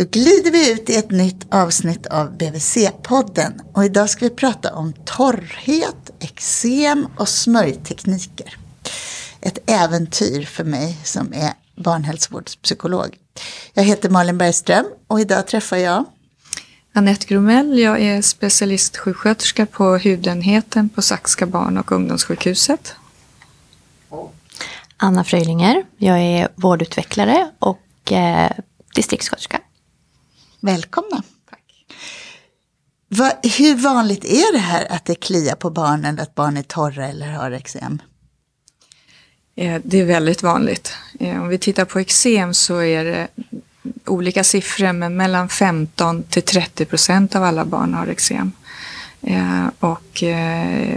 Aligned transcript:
Då 0.00 0.06
glider 0.10 0.50
vi 0.50 0.72
ut 0.72 0.90
i 0.90 0.96
ett 0.96 1.10
nytt 1.10 1.54
avsnitt 1.54 2.06
av 2.06 2.36
BVC-podden 2.36 3.60
och 3.72 3.84
idag 3.84 4.10
ska 4.10 4.24
vi 4.24 4.30
prata 4.30 4.74
om 4.74 4.92
torrhet, 4.92 6.10
eksem 6.20 7.08
och 7.16 7.28
smörjtekniker. 7.28 8.56
Ett 9.40 9.70
äventyr 9.70 10.44
för 10.44 10.64
mig 10.64 10.98
som 11.04 11.32
är 11.32 11.52
barnhälsovårdspsykolog. 11.76 13.16
Jag 13.74 13.84
heter 13.84 14.10
Malin 14.10 14.38
Bergström 14.38 14.86
och 15.06 15.20
idag 15.20 15.46
träffar 15.46 15.76
jag 15.76 16.04
Anette 16.92 17.26
Gromell, 17.26 17.78
jag 17.78 18.00
är 18.00 18.22
specialistsjuksköterska 18.22 19.66
på 19.66 19.96
hudenheten 19.96 20.88
på 20.88 21.02
Saxka 21.02 21.46
barn 21.46 21.78
och 21.78 21.92
ungdomssjukhuset. 21.92 22.94
Anna 24.96 25.24
Fröjlinger, 25.24 25.82
jag 25.96 26.18
är 26.18 26.48
vårdutvecklare 26.54 27.50
och 27.58 28.12
eh, 28.12 28.50
distriktssköterska. 28.94 29.60
Välkomna. 30.60 31.22
Tack. 31.50 31.86
Va, 33.08 33.32
hur 33.58 33.74
vanligt 33.74 34.24
är 34.24 34.52
det 34.52 34.58
här 34.58 34.86
att 34.92 35.04
det 35.04 35.14
kliar 35.14 35.54
på 35.54 35.70
barnen, 35.70 36.18
att 36.18 36.34
barn 36.34 36.56
är 36.56 36.62
torra 36.62 37.08
eller 37.08 37.32
har 37.32 37.50
eksem? 37.50 38.02
Eh, 39.56 39.80
det 39.84 40.00
är 40.00 40.04
väldigt 40.04 40.42
vanligt. 40.42 40.92
Eh, 41.20 41.42
om 41.42 41.48
vi 41.48 41.58
tittar 41.58 41.84
på 41.84 41.98
eksem 41.98 42.54
så 42.54 42.82
är 42.82 43.04
det 43.04 43.28
olika 44.06 44.44
siffror, 44.44 44.92
men 44.92 45.16
mellan 45.16 45.48
15 45.48 46.22
till 46.22 46.42
30 46.42 46.84
procent 46.84 47.36
av 47.36 47.44
alla 47.44 47.64
barn 47.64 47.94
har 47.94 48.06
eksem. 48.06 48.52
Eh, 49.22 49.66
och 49.78 50.22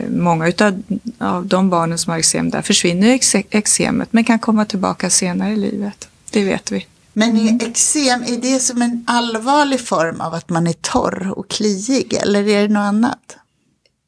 många 0.10 0.48
utav, 0.48 0.84
av 1.18 1.46
de 1.46 1.70
barnen 1.70 1.98
som 1.98 2.12
har 2.12 2.20
eksem, 2.20 2.50
där 2.50 2.62
försvinner 2.62 3.20
eksemet 3.50 4.14
men 4.14 4.24
kan 4.24 4.40
komma 4.40 4.66
tillbaka 4.66 5.10
senare 5.10 5.54
i 5.54 5.56
livet. 5.56 6.08
Det 6.32 6.44
vet 6.44 6.72
vi. 6.72 6.88
Men 7.14 7.38
är 7.38 7.68
eksem, 7.68 8.24
är 8.24 8.38
det 8.38 8.60
som 8.60 8.82
en 8.82 9.04
allvarlig 9.08 9.80
form 9.80 10.22
av 10.22 10.34
att 10.34 10.50
man 10.50 10.68
är 10.68 10.74
torr 10.74 11.34
och 11.36 11.50
kliig 11.50 12.14
eller 12.14 12.48
är 12.48 12.62
det 12.62 12.74
något 12.74 12.82
annat? 12.82 13.38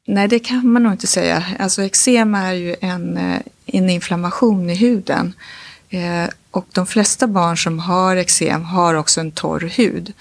Nej, 0.06 0.28
det 0.28 0.38
kan 0.38 0.72
man 0.72 0.82
nog 0.82 0.92
inte 0.92 1.06
säga. 1.06 1.44
Alltså 1.58 1.82
eksem 1.82 2.34
är 2.34 2.52
ju 2.52 2.76
en, 2.80 3.16
eh, 3.16 3.40
en 3.66 3.90
inflammation 3.90 4.70
i 4.70 4.74
huden. 4.74 5.32
Eh, 5.90 6.24
och 6.50 6.66
de 6.72 6.86
flesta 6.86 7.26
barn 7.26 7.56
som 7.56 7.78
har 7.78 8.16
eksem 8.16 8.64
har 8.64 8.94
också 8.94 9.20
en 9.20 9.30
torr 9.30 9.60
hud. 9.60 10.12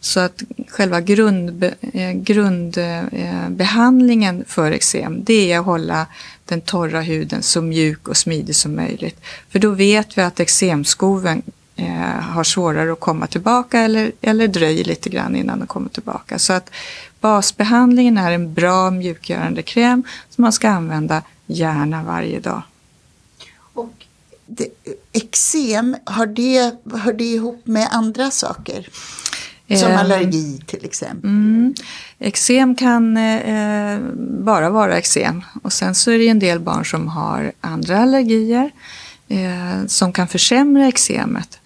Så 0.00 0.20
att 0.20 0.42
själva 0.68 1.00
grund, 1.00 1.64
eh, 1.92 2.12
grundbehandlingen 2.12 4.40
eh, 4.40 4.46
för 4.46 4.70
eksem, 4.70 5.24
det 5.24 5.52
är 5.52 5.58
att 5.58 5.64
hålla 5.64 6.06
den 6.44 6.60
torra 6.60 7.00
huden 7.00 7.42
så 7.42 7.62
mjuk 7.62 8.08
och 8.08 8.16
smidig 8.16 8.56
som 8.56 8.76
möjligt. 8.76 9.20
För 9.50 9.58
då 9.58 9.70
vet 9.70 10.18
vi 10.18 10.22
att 10.22 10.40
eksemskoven 10.40 11.42
eh, 11.76 12.20
har 12.20 12.44
svårare 12.44 12.92
att 12.92 13.00
komma 13.00 13.26
tillbaka 13.26 13.80
eller, 13.80 14.12
eller 14.20 14.48
dröjer 14.48 14.84
lite 14.84 15.10
grann 15.10 15.36
innan 15.36 15.58
de 15.58 15.66
kommer 15.66 15.88
tillbaka. 15.88 16.38
Så 16.38 16.52
att 16.52 16.70
basbehandlingen 17.20 18.18
är 18.18 18.32
en 18.32 18.54
bra 18.54 18.90
mjukgörande 18.90 19.62
kräm 19.62 20.02
som 20.30 20.42
man 20.42 20.52
ska 20.52 20.68
använda 20.68 21.22
gärna 21.46 22.02
varje 22.02 22.40
dag. 22.40 22.62
Och 23.56 23.92
eksem, 25.12 25.96
har 26.04 26.26
det, 26.26 26.74
hör 26.94 27.12
det 27.12 27.24
ihop 27.24 27.66
med 27.66 27.88
andra 27.90 28.30
saker? 28.30 28.88
Som 29.68 29.90
eh, 29.90 30.00
allergi 30.00 30.60
till 30.66 30.84
exempel? 30.84 31.30
Mm. 31.30 31.74
Eksem 32.18 32.74
kan 32.74 33.16
eh, 33.16 33.98
bara 34.44 34.70
vara 34.70 34.98
eksem 34.98 35.44
och 35.62 35.72
sen 35.72 35.94
så 35.94 36.10
är 36.10 36.18
det 36.18 36.28
en 36.28 36.38
del 36.38 36.60
barn 36.60 36.84
som 36.84 37.08
har 37.08 37.52
andra 37.60 37.98
allergier 37.98 38.70
eh, 39.28 39.86
som 39.86 40.12
kan 40.12 40.28
försämra 40.28 40.88
eksemet. 40.88 41.58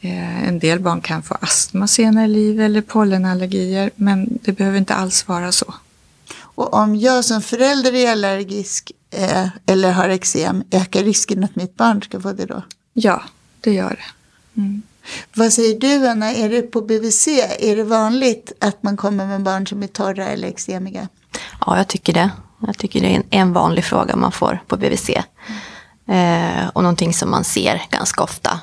Eh, 0.00 0.48
en 0.48 0.58
del 0.58 0.80
barn 0.80 1.00
kan 1.00 1.22
få 1.22 1.34
astma 1.40 1.86
senare 1.86 2.24
i 2.24 2.28
livet 2.28 2.64
eller 2.64 2.80
pollenallergier 2.80 3.90
men 3.96 4.38
det 4.42 4.52
behöver 4.52 4.78
inte 4.78 4.94
alls 4.94 5.28
vara 5.28 5.52
så. 5.52 5.74
Och 6.32 6.74
om 6.74 6.96
jag 6.96 7.24
som 7.24 7.42
förälder 7.42 7.94
är 7.94 8.12
allergisk 8.12 8.92
eh, 9.10 9.48
eller 9.66 9.92
har 9.92 10.08
eksem, 10.08 10.64
ökar 10.70 11.04
risken 11.04 11.44
att 11.44 11.56
mitt 11.56 11.76
barn 11.76 12.02
ska 12.02 12.20
få 12.20 12.32
det 12.32 12.46
då? 12.46 12.62
Ja, 12.92 13.22
det 13.60 13.72
gör 13.72 13.90
det. 13.90 14.60
Mm. 14.60 14.82
Vad 15.34 15.52
säger 15.52 15.80
du 15.80 16.08
Anna, 16.08 16.32
är 16.32 16.48
det 16.48 16.62
på 16.62 16.80
BVC, 16.80 17.28
är 17.58 17.76
det 17.76 17.84
vanligt 17.84 18.52
att 18.60 18.82
man 18.82 18.96
kommer 18.96 19.26
med 19.26 19.42
barn 19.42 19.66
som 19.66 19.82
är 19.82 19.86
torra 19.86 20.26
eller 20.26 20.48
eksemiga? 20.48 21.08
Ja, 21.66 21.76
jag 21.76 21.88
tycker 21.88 22.12
det. 22.12 22.30
Jag 22.66 22.78
tycker 22.78 23.00
det 23.00 23.06
är 23.06 23.16
en, 23.16 23.24
en 23.30 23.52
vanlig 23.52 23.84
fråga 23.84 24.16
man 24.16 24.32
får 24.32 24.62
på 24.66 24.76
BVC. 24.76 25.10
Mm. 25.10 26.62
Eh, 26.62 26.68
och 26.68 26.82
någonting 26.82 27.14
som 27.14 27.30
man 27.30 27.44
ser 27.44 27.82
ganska 27.90 28.22
ofta 28.22 28.60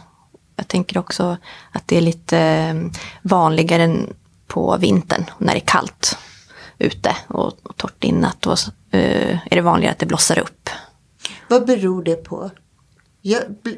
jag 0.58 0.68
tänker 0.68 0.98
också 0.98 1.38
att 1.72 1.88
det 1.88 1.98
är 1.98 2.02
lite 2.02 2.38
eh, 2.40 2.76
vanligare 3.22 4.06
på 4.48 4.78
vintern 4.78 5.26
när 5.38 5.54
det 5.54 5.60
är 5.60 5.66
kallt 5.68 6.18
ute 6.78 7.16
och, 7.28 7.58
och 7.64 7.78
torrt 7.78 8.04
inat. 8.04 8.42
Då 8.42 8.52
uh, 8.52 9.38
är 9.52 9.56
det 9.56 9.62
vanligare 9.62 9.92
att 9.92 10.00
det 10.00 10.06
blossar 10.06 10.40
upp. 10.40 10.70
Vad 11.48 11.66
beror 11.66 12.04
det 12.04 12.16
på? 12.16 12.52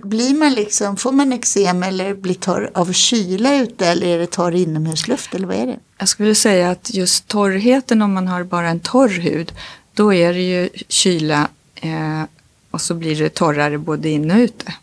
Blir 0.04 0.34
man 0.34 0.54
liksom, 0.54 0.98
får 0.98 1.12
man 1.12 1.34
eksem 1.34 1.84
eller 1.84 2.14
blir 2.14 2.34
torr 2.34 2.72
av 2.74 2.94
kyla 2.94 3.56
ute 3.56 3.88
eller 3.88 4.08
är 4.08 4.20
det 4.20 4.28
torr 4.28 4.56
inomhusluft 4.56 5.36
eller 5.36 5.48
vad 5.48 5.56
är 5.56 5.66
det? 5.66 5.80
Jag 5.98 6.10
skulle 6.10 6.36
säga 6.36 6.72
att 6.72 6.94
just 6.94 7.28
torrheten 7.28 8.02
om 8.02 8.14
man 8.14 8.28
har 8.28 8.44
bara 8.44 8.70
en 8.70 8.80
torr 8.80 9.10
hud, 9.10 9.54
då 9.94 10.14
är 10.14 10.34
det 10.34 10.42
ju 10.42 10.70
kyla 10.88 11.50
eh, 11.76 12.24
och 12.72 12.82
så 12.82 12.94
blir 12.94 13.16
det 13.16 13.30
torrare 13.30 13.78
både 13.78 14.10
inne 14.10 14.34
och 14.34 14.40
ute. 14.40 14.74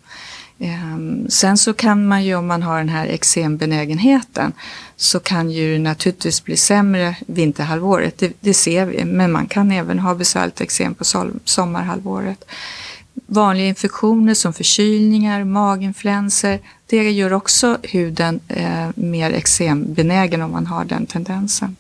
Ehm, 0.59 1.31
sen 1.31 1.59
så 1.59 1.73
kan 1.73 2.07
man 2.07 2.25
ju 2.25 2.35
om 2.35 2.47
man 2.47 2.63
har 2.63 2.79
den 2.79 2.89
här 2.89 3.07
eksembenägenheten 3.07 4.53
så 4.97 5.21
kan 5.21 5.51
ju 5.51 5.79
naturligtvis 5.79 6.45
bli 6.45 6.57
sämre 6.57 7.17
vinterhalvåret, 7.27 8.19
det, 8.19 8.33
det 8.41 8.55
ser 8.55 8.87
vi, 8.87 9.05
men 9.05 9.33
man 9.33 9.47
kan 9.47 9.73
även 9.73 9.99
ha 9.99 10.15
besvärligt 10.15 10.61
eksem 10.61 10.95
på 10.95 11.05
sommarhalvåret. 11.45 12.45
Vanliga 13.27 13.67
infektioner 13.67 14.35
som 14.35 14.53
förkylningar, 14.53 15.45
maginfluenser, 15.45 16.61
det 16.87 17.11
gör 17.11 17.33
också 17.33 17.79
huden 17.83 18.41
eh, 18.49 18.89
mer 18.95 19.31
eksembenägen 19.31 20.43
om 20.43 20.51
man 20.51 20.67
har 20.67 20.85
den 20.85 21.07
tendensen. 21.07 21.77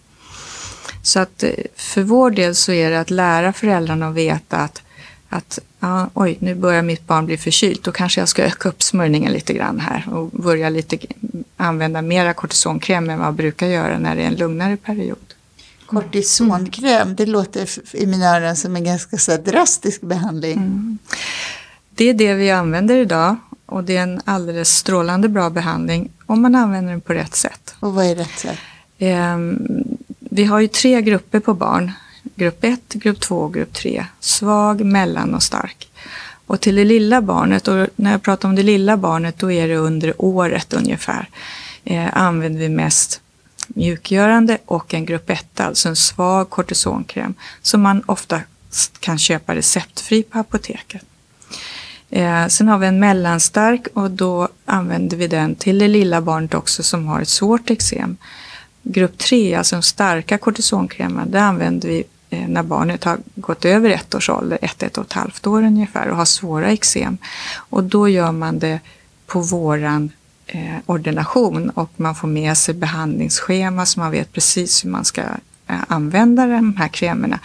Så 1.02 1.20
att 1.20 1.42
eh, 1.42 1.50
för 1.76 2.02
vår 2.02 2.30
del 2.30 2.54
så 2.54 2.72
är 2.72 2.90
det 2.90 3.00
att 3.00 3.10
lära 3.10 3.52
föräldrarna 3.52 4.08
att 4.08 4.14
veta 4.14 4.56
att 4.56 4.82
att 5.28 5.58
ja, 5.80 6.10
oj, 6.14 6.36
nu 6.40 6.54
börjar 6.54 6.82
mitt 6.82 7.06
barn 7.06 7.26
bli 7.26 7.36
förkylt, 7.36 7.84
då 7.84 7.92
kanske 7.92 8.20
jag 8.20 8.28
ska 8.28 8.42
öka 8.42 8.68
upp 8.68 8.82
smörjningen 8.82 9.32
lite 9.32 9.54
grann 9.54 9.80
här 9.80 10.08
och 10.12 10.30
börja 10.30 10.68
lite, 10.68 10.98
använda 11.56 12.02
mera 12.02 12.32
kortisonkräm 12.34 13.10
än 13.10 13.18
vad 13.18 13.26
jag 13.26 13.34
brukar 13.34 13.66
göra 13.66 13.98
när 13.98 14.16
det 14.16 14.22
är 14.22 14.26
en 14.26 14.34
lugnare 14.34 14.76
period. 14.76 15.18
Kortisonkräm, 15.86 17.14
det 17.14 17.26
låter 17.26 17.68
i 17.96 18.06
mina 18.06 18.36
öron 18.36 18.56
som 18.56 18.76
en 18.76 18.84
ganska 18.84 19.18
så 19.18 19.36
drastisk 19.36 20.00
behandling. 20.00 20.56
Mm. 20.56 20.98
Det 21.90 22.04
är 22.04 22.14
det 22.14 22.34
vi 22.34 22.50
använder 22.50 22.96
idag 22.96 23.36
och 23.66 23.84
det 23.84 23.96
är 23.96 24.02
en 24.02 24.20
alldeles 24.24 24.76
strålande 24.76 25.28
bra 25.28 25.50
behandling 25.50 26.10
om 26.26 26.42
man 26.42 26.54
använder 26.54 26.90
den 26.90 27.00
på 27.00 27.12
rätt 27.12 27.34
sätt. 27.34 27.74
Och 27.80 27.94
vad 27.94 28.06
är 28.06 28.14
rätt 28.14 28.38
sätt? 28.38 28.58
Eh, 28.98 29.36
vi 30.18 30.44
har 30.44 30.60
ju 30.60 30.68
tre 30.68 31.02
grupper 31.02 31.40
på 31.40 31.54
barn 31.54 31.92
grupp 32.34 32.64
1, 32.64 32.80
grupp 32.88 33.20
2 33.20 33.38
och 33.38 33.54
grupp 33.54 33.72
3. 33.72 34.06
Svag, 34.20 34.80
mellan 34.84 35.34
och 35.34 35.42
stark. 35.42 35.88
Och 36.46 36.60
till 36.60 36.76
det 36.76 36.84
lilla 36.84 37.22
barnet, 37.22 37.68
och 37.68 37.86
när 37.96 38.10
jag 38.10 38.22
pratar 38.22 38.48
om 38.48 38.54
det 38.54 38.62
lilla 38.62 38.96
barnet, 38.96 39.38
då 39.38 39.52
är 39.52 39.68
det 39.68 39.76
under 39.76 40.14
året 40.18 40.72
ungefär, 40.72 41.28
eh, 41.84 42.16
använder 42.16 42.60
vi 42.60 42.68
mest 42.68 43.20
mjukgörande 43.68 44.58
och 44.64 44.94
en 44.94 45.06
grupp 45.06 45.30
1, 45.30 45.60
alltså 45.60 45.88
en 45.88 45.96
svag 45.96 46.50
kortisonkräm, 46.50 47.34
som 47.62 47.82
man 47.82 48.02
ofta 48.06 48.40
kan 49.00 49.18
köpa 49.18 49.54
receptfri 49.54 50.22
på 50.22 50.38
apoteket. 50.38 51.04
Eh, 52.10 52.46
sen 52.46 52.68
har 52.68 52.78
vi 52.78 52.86
en 52.86 53.00
mellanstark 53.00 53.86
och 53.94 54.10
då 54.10 54.48
använder 54.64 55.16
vi 55.16 55.26
den 55.26 55.54
till 55.54 55.78
det 55.78 55.88
lilla 55.88 56.20
barnet 56.20 56.54
också 56.54 56.82
som 56.82 57.06
har 57.06 57.20
ett 57.20 57.28
svårt 57.28 57.70
eksem. 57.70 58.16
Grupp 58.82 59.18
3, 59.18 59.54
alltså 59.54 59.76
de 59.76 59.82
starka 59.82 60.38
kortisonkrämerna, 60.38 61.26
det 61.26 61.40
använder 61.40 61.88
vi 61.88 62.04
Eh, 62.36 62.48
när 62.48 62.62
barnet 62.62 63.04
har 63.04 63.18
gått 63.34 63.64
över 63.64 63.90
ett 63.90 64.14
års 64.14 64.30
ålder, 64.30 64.58
ett, 64.62 64.82
ett 64.82 64.98
och 64.98 65.04
ett 65.04 65.12
halvt 65.12 65.46
år 65.46 65.62
ungefär 65.62 66.08
och 66.08 66.16
har 66.16 66.24
svåra 66.24 66.72
eksem. 66.72 67.18
Och 67.56 67.84
då 67.84 68.08
gör 68.08 68.32
man 68.32 68.58
det 68.58 68.80
på 69.26 69.40
våran 69.40 70.10
eh, 70.46 70.76
ordination 70.86 71.70
och 71.70 71.90
man 71.96 72.14
får 72.14 72.28
med 72.28 72.58
sig 72.58 72.74
behandlingsschema 72.74 73.86
så 73.86 74.00
man 74.00 74.10
vet 74.10 74.32
precis 74.32 74.84
hur 74.84 74.90
man 74.90 75.04
ska 75.04 75.22
använda 75.66 76.46
de 76.46 76.76
här 76.76 76.88
krämerna. 76.88 77.38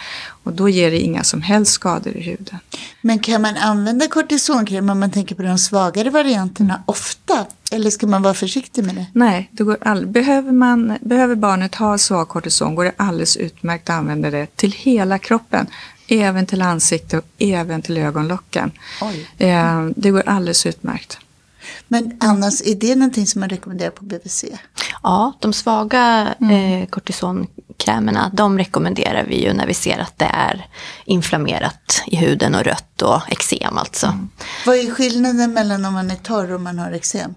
Och 0.44 0.52
då 0.52 0.68
ger 0.68 0.90
det 0.90 0.98
inga 0.98 1.24
som 1.24 1.42
helst 1.42 1.72
skador 1.72 2.16
i 2.16 2.22
huden. 2.22 2.58
Men 3.00 3.18
kan 3.18 3.42
man 3.42 3.56
använda 3.56 4.08
kortisonkräm 4.08 4.90
om 4.90 5.00
man 5.00 5.10
tänker 5.10 5.34
på 5.34 5.42
de 5.42 5.58
svagare 5.58 6.10
varianterna 6.10 6.82
ofta? 6.86 7.46
Eller 7.72 7.90
ska 7.90 8.06
man 8.06 8.22
vara 8.22 8.34
försiktig 8.34 8.84
med 8.84 8.94
det? 8.94 9.06
Nej, 9.12 9.50
det 9.52 9.64
går 9.64 9.76
all, 9.80 10.06
behöver, 10.06 10.52
man, 10.52 10.98
behöver 11.00 11.34
barnet 11.34 11.74
ha 11.74 11.98
svag 11.98 12.28
kortison 12.28 12.74
går 12.74 12.84
det 12.84 12.92
alldeles 12.96 13.36
utmärkt 13.36 13.90
att 13.90 13.96
använda 13.96 14.30
det 14.30 14.56
till 14.56 14.72
hela 14.72 15.18
kroppen. 15.18 15.66
Även 16.08 16.46
till 16.46 16.62
ansikte 16.62 17.18
och 17.18 17.24
även 17.38 17.82
till 17.82 17.98
ögonlocken. 17.98 18.70
Eh, 19.38 19.86
det 19.96 20.10
går 20.10 20.22
alldeles 20.26 20.66
utmärkt. 20.66 21.18
Men 21.92 22.16
annars, 22.20 22.62
är 22.62 22.74
det 22.74 22.94
någonting 22.94 23.26
som 23.26 23.40
man 23.40 23.48
rekommenderar 23.48 23.90
på 23.90 24.04
BVC? 24.04 24.44
Ja, 25.02 25.32
de 25.40 25.52
svaga 25.52 26.34
eh, 26.40 26.86
kortisonkrämerna, 26.86 28.30
de 28.34 28.58
rekommenderar 28.58 29.24
vi 29.24 29.44
ju 29.44 29.52
när 29.52 29.66
vi 29.66 29.74
ser 29.74 29.98
att 29.98 30.18
det 30.18 30.30
är 30.32 30.66
inflammerat 31.04 32.02
i 32.06 32.16
huden 32.16 32.54
och 32.54 32.64
rött 32.64 33.02
och 33.02 33.20
eksem 33.28 33.78
alltså. 33.78 34.18
Vad 34.66 34.76
är 34.76 34.90
skillnaden 34.90 35.52
mellan 35.52 35.84
om 35.84 35.94
man 35.94 36.10
är 36.10 36.16
torr 36.16 36.52
och 36.52 36.60
man 36.60 36.78
har 36.78 36.92
eksem? 36.92 37.34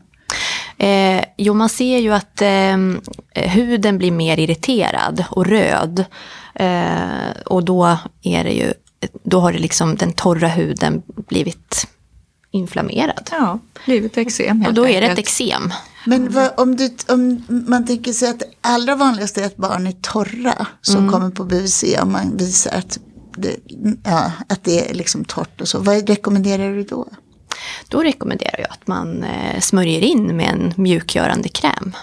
Eh, 0.78 1.24
jo, 1.38 1.54
man 1.54 1.70
ser 1.70 1.98
ju 1.98 2.14
att 2.14 2.42
eh, 2.42 2.78
huden 3.34 3.98
blir 3.98 4.12
mer 4.12 4.40
irriterad 4.40 5.26
och 5.30 5.46
röd. 5.46 6.06
Eh, 6.56 7.30
och 7.46 7.66
då 7.66 7.98
är 8.22 8.44
det 8.44 8.54
ju, 8.54 8.74
då 9.24 9.40
har 9.40 9.54
det 9.54 9.60
liksom 9.60 9.96
den 9.96 10.14
torra 10.14 10.48
huden 10.48 11.02
blivit 11.28 11.88
inflammerad. 12.52 13.30
Ja, 13.32 13.60
blivit 13.86 14.18
eksem 14.18 14.62
helt 14.62 14.68
Och 14.68 14.84
då 14.84 14.88
är 14.88 15.02
det 15.02 15.08
ett 15.08 15.20
eksem. 15.20 15.74
Men 16.06 16.32
vad, 16.32 16.52
om, 16.58 16.76
du, 16.76 16.96
om 17.08 17.44
man 17.48 17.86
tänker 17.86 18.14
sig 18.14 18.30
att 18.30 18.40
det 18.40 18.46
allra 18.62 18.96
vanligaste 18.96 19.42
är 19.42 19.46
att 19.46 19.58
barn 19.58 19.88
är 19.88 19.92
torra 19.92 20.68
som 20.82 21.12
kommer 21.12 21.30
på 21.30 21.44
BVC 21.44 21.84
om 22.02 22.12
man 22.12 22.38
visar 22.38 22.72
att 22.72 23.00
det, 23.38 23.56
ja, 24.04 24.32
att 24.50 24.64
det 24.64 24.90
är 24.90 24.94
liksom 24.94 25.26
torrt 25.26 25.62
och 25.62 25.68
så. 25.68 25.80
Vad 25.80 26.10
rekommenderar 26.10 26.76
du 26.76 26.84
då? 26.84 27.08
Då 27.90 28.04
rekommenderar 28.04 28.60
jag 28.60 28.70
att 28.72 28.88
man 28.88 29.24
eh, 29.24 29.60
smörjer 29.60 30.02
in 30.02 30.38
med 30.38 30.50
en 30.50 30.74
mjukgörande 30.76 31.50
kräm. 31.50 31.96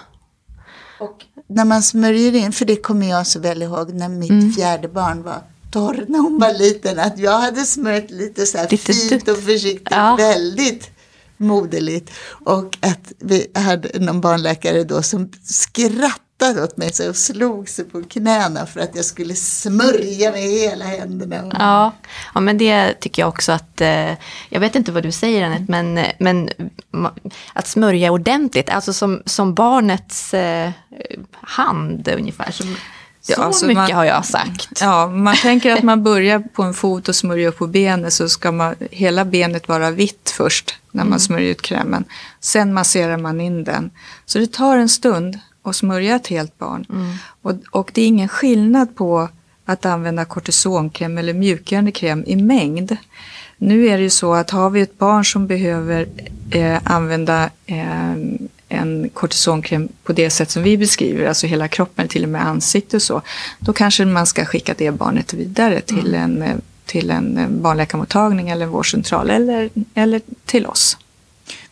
När 1.49 1.65
man 1.65 1.83
smörjer 1.83 2.35
in, 2.35 2.53
för 2.53 2.65
det 2.65 2.77
kommer 2.77 3.09
jag 3.09 3.27
så 3.27 3.41
väl 3.41 3.63
ihåg 3.63 3.95
när 3.95 4.09
mitt 4.09 4.57
fjärde 4.57 4.89
barn 4.89 5.23
var 5.23 5.43
torr 5.73 6.05
när 6.09 6.19
hon 6.19 6.39
var 6.39 6.53
liten. 6.53 6.99
Att 6.99 7.19
jag 7.19 7.39
hade 7.39 7.65
smörjt 7.65 8.11
lite 8.11 8.47
så 8.47 8.59
här 8.59 8.69
Lite 8.71 8.93
fint 8.93 9.29
och 9.29 9.39
försiktigt, 9.39 9.89
Ja. 9.91 10.17
väldigt 10.17 10.91
moderligt. 11.37 12.11
Och 12.45 12.79
att 12.81 13.13
vi 13.19 13.47
hade 13.55 13.99
någon 13.99 14.21
barnläkare 14.21 14.85
då 14.85 15.03
som 15.03 15.31
skrattade 15.45 16.63
åt 16.65 16.77
mig 16.77 16.93
så 16.93 17.09
och 17.09 17.17
slog 17.17 17.69
sig 17.69 17.85
på 17.85 18.03
knäna 18.03 18.67
för 18.67 18.81
att 18.81 18.97
jag 18.97 19.05
skulle 19.05 19.35
smörja 19.35 20.31
med 20.33 20.43
hela 20.43 20.85
händerna. 20.85 21.57
Ja, 21.59 21.93
ja 22.35 22.41
men 22.41 22.59
det 22.59 22.95
tycker 23.01 23.23
jag 23.23 23.29
också 23.29 23.53
att, 23.53 23.81
eh, 23.81 24.13
jag 24.49 24.61
vet 24.61 24.75
inte 24.77 24.93
vad 24.93 25.03
du 25.03 25.13
säger 25.13 25.43
Anette, 25.47 25.65
men, 25.69 26.01
men 26.19 26.51
att 27.53 27.69
smörja 27.69 28.13
ordentligt, 28.13 28.71
alltså 28.71 28.93
som, 28.93 29.23
som 29.27 29.55
barnets 29.55 30.35
eh, 30.35 30.71
hand 31.41 32.09
ungefär. 32.09 32.53
Som, 32.53 32.77
Ja, 33.27 33.35
så 33.37 33.43
alltså 33.43 33.67
mycket 33.67 33.77
man- 33.83 33.93
har 33.93 34.05
jag 34.05 34.25
sagt. 34.25 34.81
Ja, 34.81 35.07
man 35.07 35.37
tänker 35.37 35.73
att 35.73 35.83
man 35.83 36.03
börjar 36.03 36.39
på 36.39 36.63
en 36.63 36.75
fot 36.75 37.09
och 37.09 37.17
smörjer 37.17 37.49
upp 37.49 37.59
på 37.59 37.67
benet 37.67 38.13
så 38.13 38.29
ska 38.29 38.53
man, 38.53 38.75
hela 38.91 39.25
benet 39.25 39.69
vara 39.69 39.91
vitt 39.91 40.35
först 40.37 40.75
när 40.91 41.05
man 41.05 41.21
smörjer 41.21 41.51
ut 41.51 41.63
krämen. 41.63 42.05
Sen 42.41 42.75
masserar 42.75 43.17
man 43.17 43.41
in 43.41 43.65
den. 43.65 43.91
Så 44.27 44.39
det 44.39 44.53
tar 44.53 44.77
en 44.77 44.89
stund 44.89 45.39
att 45.65 45.77
smörja 45.77 46.17
ett 46.17 46.27
helt 46.27 46.59
barn. 46.59 46.87
Och, 47.43 47.53
och 47.71 47.91
det 47.95 48.03
är 48.03 48.07
ingen 48.07 48.29
skillnad 48.29 48.97
på 48.97 49.29
att 49.65 49.87
använda 49.87 50.25
kortisonkräm 50.25 51.19
eller 51.19 51.35
mjukgörande 51.35 51.93
kräm 51.93 52.25
i 52.27 52.37
mängd. 52.37 52.97
Nu 53.57 53.87
är 53.87 53.97
det 53.97 54.03
ju 54.03 54.11
så 54.11 54.35
att 54.35 54.51
har 54.51 54.71
vi 54.71 54.81
ett 54.81 54.99
barn 54.99 55.25
som 55.25 55.47
behöver 55.47 56.07
eh, 56.51 56.79
använda 56.85 57.51
eh, 57.67 58.13
en 58.73 59.09
kortisonkräm 59.15 59.89
på 60.05 60.13
det 60.13 60.31
sätt 60.31 60.51
som 60.51 60.63
vi 60.63 60.79
beskriver, 60.79 61.27
alltså 61.27 61.47
hela 61.47 61.69
kroppen, 61.69 62.09
till 62.09 62.23
och 62.23 62.29
med 62.29 62.47
ansikte 62.47 62.97
och 62.97 63.03
så, 63.03 63.23
då 63.59 63.73
kanske 63.73 64.05
man 64.05 64.27
ska 64.27 64.45
skicka 64.45 64.75
det 64.79 64.91
barnet 64.91 65.35
vidare 65.35 65.81
till 65.81 66.15
en, 66.15 66.43
eh, 66.43 66.57
till 66.87 67.11
en 67.11 67.39
eh, 67.39 67.49
barnläkarmottagning 67.49 68.51
eller 68.51 68.65
en 68.65 68.71
vårdcentral 68.71 69.31
eller, 69.31 69.71
eller 69.95 70.21
till 70.47 70.67
oss. 70.67 70.97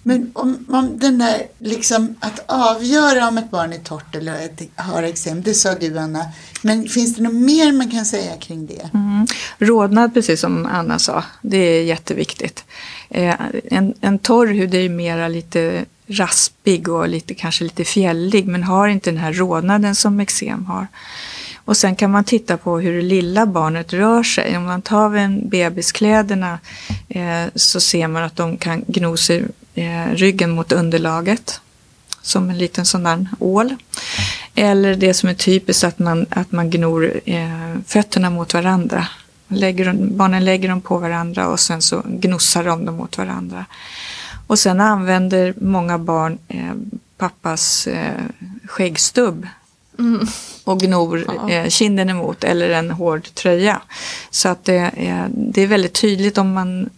Men 0.03 0.31
om, 0.35 0.67
om 0.69 0.99
den 0.99 1.19
där, 1.19 1.43
liksom 1.59 2.15
att 2.21 2.45
avgöra 2.47 3.29
om 3.29 3.39
ett 3.39 3.51
barn 3.51 3.73
är 3.73 3.79
torrt 3.79 4.15
eller 4.15 4.45
ett, 4.45 4.63
har 4.77 5.03
eksem, 5.03 5.43
det 5.43 5.55
sa 5.55 5.75
du 5.75 5.99
Anna. 5.99 6.25
Men 6.63 6.89
finns 6.89 7.17
det 7.17 7.23
något 7.23 7.35
mer 7.35 7.73
man 7.73 7.91
kan 7.91 8.05
säga 8.05 8.37
kring 8.37 8.67
det? 8.67 8.91
Mm. 8.95 9.27
Rodnad, 9.59 10.15
precis 10.15 10.41
som 10.41 10.67
Anna 10.67 10.99
sa, 10.99 11.25
det 11.43 11.57
är 11.57 11.83
jätteviktigt. 11.83 12.65
Eh, 13.09 13.35
en, 13.65 13.95
en 14.01 14.19
torr 14.19 14.47
hud 14.47 14.75
är 14.75 14.81
ju 14.81 14.89
mera 14.89 15.29
lite 15.29 15.85
raspig 16.11 16.89
och 16.89 17.09
lite, 17.09 17.35
kanske 17.35 17.65
lite 17.65 17.85
fjällig 17.85 18.47
men 18.47 18.63
har 18.63 18.89
inte 18.89 19.11
den 19.11 19.19
här 19.19 19.33
rodnaden 19.33 19.95
som 19.95 20.21
eksem 20.21 20.67
har. 20.67 20.87
Och 21.65 21.77
sen 21.77 21.97
kan 21.97 22.11
man 22.11 22.25
titta 22.25 22.57
på 22.57 22.79
hur 22.79 22.97
det 22.97 23.03
lilla 23.03 23.47
barnet 23.47 23.93
rör 23.93 24.23
sig. 24.23 24.57
Om 24.57 24.65
man 24.65 24.83
tar 24.83 25.17
en 25.17 25.49
bebiskläderna 25.49 26.59
eh, 27.09 27.45
så 27.55 27.81
ser 27.81 28.09
man 28.09 28.23
att 28.23 28.37
de 28.37 28.57
kan 28.57 28.85
gno 28.87 29.17
sig 29.17 29.45
eh, 29.75 30.07
ryggen 30.13 30.51
mot 30.51 30.73
underlaget 30.73 31.61
som 32.23 32.51
en 32.51 32.59
liten 32.59 32.87
sån 32.87 33.03
där 33.03 33.27
ål. 33.39 33.77
Eller 34.55 34.95
det 34.95 35.15
som 35.15 35.29
är 35.29 35.35
typiskt 35.35 35.85
att 35.85 35.99
man, 35.99 36.27
att 36.31 36.53
man 36.53 36.71
gnor 36.71 37.21
eh, 37.25 37.75
fötterna 37.87 38.31
mot 38.31 38.55
varandra. 38.55 39.07
Lägger, 39.49 39.93
barnen 39.93 40.45
lägger 40.45 40.69
dem 40.69 40.81
på 40.81 40.99
varandra 40.99 41.49
och 41.49 41.61
sen 41.61 41.83
så 41.83 42.03
gnossar 42.07 42.65
de 42.65 42.85
dem 42.85 42.97
mot 42.97 43.19
varandra. 43.19 43.67
Och 44.51 44.59
sen 44.59 44.81
använder 44.81 45.55
många 45.61 45.99
barn 45.99 46.39
eh, 46.49 46.75
pappas 47.17 47.87
eh, 47.87 48.23
skäggstubb 48.65 49.47
och 50.65 50.81
gnor 50.81 51.51
eh, 51.51 51.69
kinden 51.69 52.11
emot 52.11 52.45
eller 52.45 52.69
en 52.71 52.91
hård 52.91 53.35
tröja. 53.35 53.83
Så 54.31 54.49
att 54.49 54.65
det, 54.65 54.93
är, 54.97 55.29
det 55.33 55.63
är 55.63 55.67
väldigt 55.67 55.93
tydligt 55.93 56.39
om 56.39 56.53
man 56.53 56.91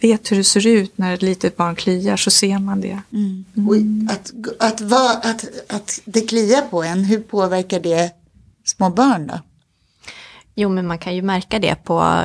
vet 0.00 0.32
hur 0.32 0.36
det 0.36 0.44
ser 0.44 0.66
ut 0.66 0.98
när 0.98 1.14
ett 1.14 1.22
litet 1.22 1.56
barn 1.56 1.76
kliar 1.76 2.16
så 2.16 2.30
ser 2.30 2.58
man 2.58 2.80
det. 2.80 3.00
Och 3.68 3.76
att, 4.12 4.32
att, 4.58 4.80
vara, 4.80 5.12
att, 5.12 5.44
att 5.68 6.00
det 6.04 6.20
kliar 6.20 6.62
på 6.62 6.82
en, 6.82 7.04
hur 7.04 7.20
påverkar 7.20 7.80
det 7.80 8.10
små 8.64 8.90
barn 8.90 9.26
då? 9.26 9.38
Jo, 10.58 10.68
men 10.68 10.86
man 10.86 10.98
kan 10.98 11.14
ju 11.14 11.22
märka 11.22 11.58
det 11.58 11.74
på 11.84 12.22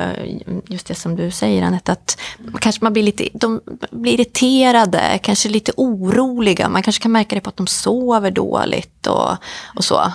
just 0.66 0.86
det 0.86 0.94
som 0.94 1.16
du 1.16 1.30
säger 1.30 1.62
Anette, 1.62 1.92
att 1.92 2.18
kanske 2.60 2.84
man 2.84 2.92
blir 2.92 3.02
lite, 3.02 3.28
de 3.34 3.60
blir 3.90 4.12
irriterade, 4.14 5.18
kanske 5.22 5.48
lite 5.48 5.72
oroliga. 5.76 6.68
Man 6.68 6.82
kanske 6.82 7.02
kan 7.02 7.12
märka 7.12 7.34
det 7.34 7.40
på 7.40 7.48
att 7.50 7.56
de 7.56 7.66
sover 7.66 8.30
dåligt 8.30 9.06
och, 9.06 9.30
och 9.76 9.84
så. 9.84 10.12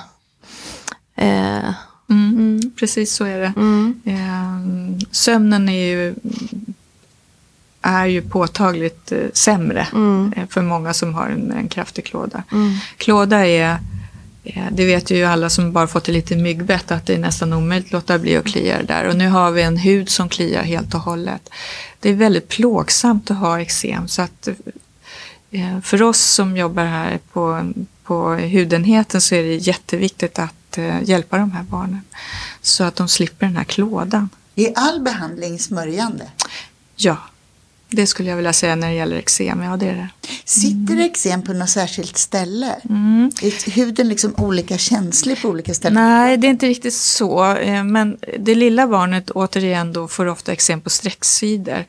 Eh, 1.16 1.70
Mm, 2.10 2.72
Precis 2.80 3.14
så 3.16 3.26
är 3.26 3.40
det. 3.40 3.54
Eh, 4.12 4.62
sömnen 5.12 5.70
är 5.70 5.88
ju, 5.88 6.16
är 7.82 8.06
ju 8.06 8.22
påtagligt 8.22 9.12
eh, 9.12 9.18
sämre 9.34 9.88
eh, 10.36 10.48
för 10.50 10.62
många 10.62 10.94
som 10.94 11.14
har 11.14 11.28
en, 11.30 11.52
en 11.52 11.68
kraftig 11.68 12.06
klåda. 12.06 12.44
Klåda 12.98 13.48
är, 13.48 13.72
eh, 13.72 13.78
det 14.72 14.86
vet 14.86 15.12
ju 15.12 15.24
alla 15.24 15.50
som 15.50 15.72
bara 15.74 15.88
fått 15.88 16.04
ett 16.04 16.14
litet 16.14 16.38
myggbett 16.38 16.92
att 16.92 17.06
det 17.06 17.14
är 17.14 17.20
nästan 17.20 17.54
omöjligt 17.54 17.88
att 17.88 17.92
låta 17.92 18.20
bli 18.20 18.38
att 18.38 18.46
klia 18.46 18.78
det 18.78 18.84
där. 18.84 19.08
Och 19.08 19.16
nu 19.16 19.28
har 19.28 19.52
vi 19.52 19.62
en 19.62 19.78
hud 19.78 20.10
som 20.10 20.30
kliar 20.30 20.64
helt 20.64 20.94
och 20.94 21.02
hållet. 21.02 21.50
Det 22.00 22.10
är 22.10 22.14
väldigt 22.14 22.48
plågsamt 22.48 23.32
att 23.32 23.38
ha 23.38 23.62
eksem. 23.62 24.08
Så 24.08 24.22
att 24.22 24.50
Eh, 25.52 25.82
För 25.82 26.02
oss 26.02 26.22
som 26.22 26.58
jobbar 26.58 26.86
här 26.86 27.20
på, 27.34 27.72
på 28.04 28.34
hudenheten 28.34 29.22
så 29.22 29.36
är 29.36 29.44
det 29.44 29.56
jätteviktigt 29.56 30.40
att 30.40 30.78
eh, 30.78 31.04
hjälpa 31.04 31.38
de 31.38 31.52
här 31.52 31.64
barnen. 31.64 32.02
Så 32.62 32.84
att 32.84 32.96
de 32.96 33.08
slipper 33.08 33.46
den 33.46 33.58
här 33.58 33.64
klådan. 33.64 34.30
Är 34.56 34.74
all 34.76 35.02
behandling 35.02 35.60
smörjande? 35.60 36.32
Ja, 36.96 37.18
det 37.90 38.08
skulle 38.08 38.30
jag 38.30 38.36
vilja 38.36 38.54
säga 38.54 38.76
när 38.76 38.88
det 38.88 38.94
gäller 38.94 39.18
eksem. 39.18 39.62
Ja, 39.62 39.78
det 39.78 39.86
är 39.90 39.96
det. 39.96 40.10
Sitter 40.46 41.00
eksem 41.00 41.42
på 41.42 41.54
något 41.54 41.70
särskilt 41.70 42.18
ställe? 42.18 42.76
Mm. 42.90 43.32
Är 43.42 43.72
huden 43.72 44.10
liksom 44.10 44.34
olika 44.38 44.78
känslig 44.78 45.42
på 45.42 45.50
olika 45.50 45.74
ställen? 45.74 46.04
Nej, 46.04 46.38
det 46.38 46.48
är 46.48 46.52
inte 46.52 46.68
riktigt 46.68 46.94
så. 46.94 47.56
Eh, 47.56 47.84
Men 47.84 48.18
det 48.40 48.56
lilla 48.56 48.88
barnet 48.88 49.30
återigen 49.32 49.94
då 49.94 50.08
får 50.08 50.26
ofta 50.26 50.52
eksem 50.52 50.82
på 50.82 50.90
strecksidor. 50.90 51.86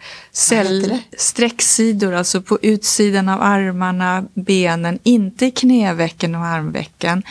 heter 0.51 0.89
det? 0.89 1.01
Strecksidor, 1.19 2.15
alltså 2.15 2.43
på 2.43 2.59
utsidan 2.63 3.29
av 3.29 3.43
armarna, 3.43 4.25
benen, 4.35 4.99
inte 5.03 5.47
i 5.47 5.51
knävecken 5.51 6.35
och 6.35 6.45
armvecken. 6.45 7.23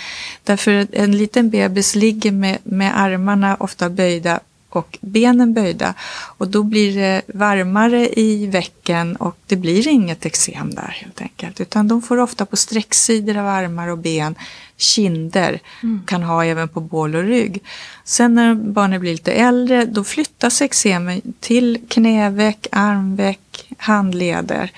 Därför 0.44 0.74
att 0.74 0.94
en 0.94 1.18
liten 1.18 1.50
bebis 1.50 1.96
ligger 1.96 2.32
med, 2.32 2.58
med 2.64 3.00
armarna 3.00 3.56
ofta 3.60 3.90
böjda 3.90 4.40
och 4.70 4.98
benen 5.02 5.54
böjda. 5.54 5.94
Och 6.38 6.48
då 6.48 6.64
blir 6.64 6.96
det 6.96 7.22
varmare 7.28 8.20
i 8.20 8.48
vecken 8.48 9.16
och 9.16 9.38
det 9.46 9.56
blir 9.56 9.88
inget 9.88 10.26
eksem 10.26 10.76
där 10.76 10.98
helt 11.02 11.22
enkelt. 11.22 11.62
Utan 11.62 11.88
de 11.88 12.02
får 12.02 12.18
ofta 12.18 12.46
på 12.46 12.58
strecksidor 12.58 13.38
av 13.38 13.48
armar 13.48 13.88
och 13.88 13.98
ben, 13.98 14.36
kinder, 14.78 15.60
kan 16.06 16.24
ha 16.24 16.46
även 16.46 16.70
på 16.70 16.80
bål 16.80 17.16
och 17.16 17.24
rygg. 17.24 17.64
Sen 18.04 18.36
när 18.36 18.56
barnet 18.56 19.02
blir 19.02 19.12
lite 19.12 19.32
äldre 19.32 19.86
då 19.86 20.04
flyttas 20.04 20.62
eksemen 20.62 21.22
till 21.40 21.80
knäveck, 21.90 22.68
armveck, 22.72 23.70
handleder. 23.78 24.72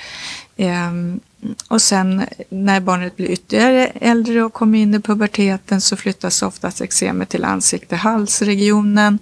Ehm, 0.58 1.20
och 1.68 1.82
sen 1.82 2.26
när 2.50 2.80
barnet 2.80 3.16
blir 3.16 3.28
ytterligare 3.28 3.86
äldre 3.86 4.44
och 4.44 4.54
kommer 4.54 4.80
in 4.80 4.94
i 4.94 5.00
puberteten 5.00 5.82
så 5.82 5.96
flyttas 5.96 6.42
oftast 6.42 6.82
eksemet 6.82 7.30
till 7.30 7.46
ansikte, 7.46 7.96
halsregionen, 7.96 9.20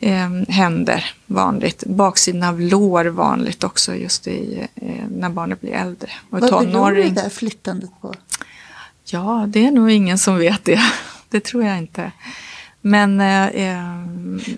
eh, 0.00 0.30
händer 0.48 1.14
vanligt, 1.26 1.84
baksidan 1.86 2.42
av 2.42 2.60
lår 2.60 3.04
vanligt 3.04 3.64
också 3.64 3.94
just 3.94 4.26
i, 4.26 4.68
eh, 4.74 5.08
när 5.10 5.28
barnet 5.28 5.60
blir 5.60 5.72
äldre 5.72 6.10
och 6.30 6.40
Vad 6.40 6.66
beror 6.66 6.94
det 6.94 7.10
där 7.10 7.30
flyttandet 7.30 7.90
på? 8.00 8.14
Ja, 9.04 9.44
det 9.48 9.66
är 9.66 9.70
nog 9.70 9.90
ingen 9.90 10.18
som 10.18 10.38
vet 10.38 10.64
det. 10.64 10.80
Det 11.30 11.40
tror 11.40 11.64
jag 11.64 11.78
inte. 11.78 12.12
Men, 12.80 13.20
eh, 13.20 13.46
eh 13.46 13.82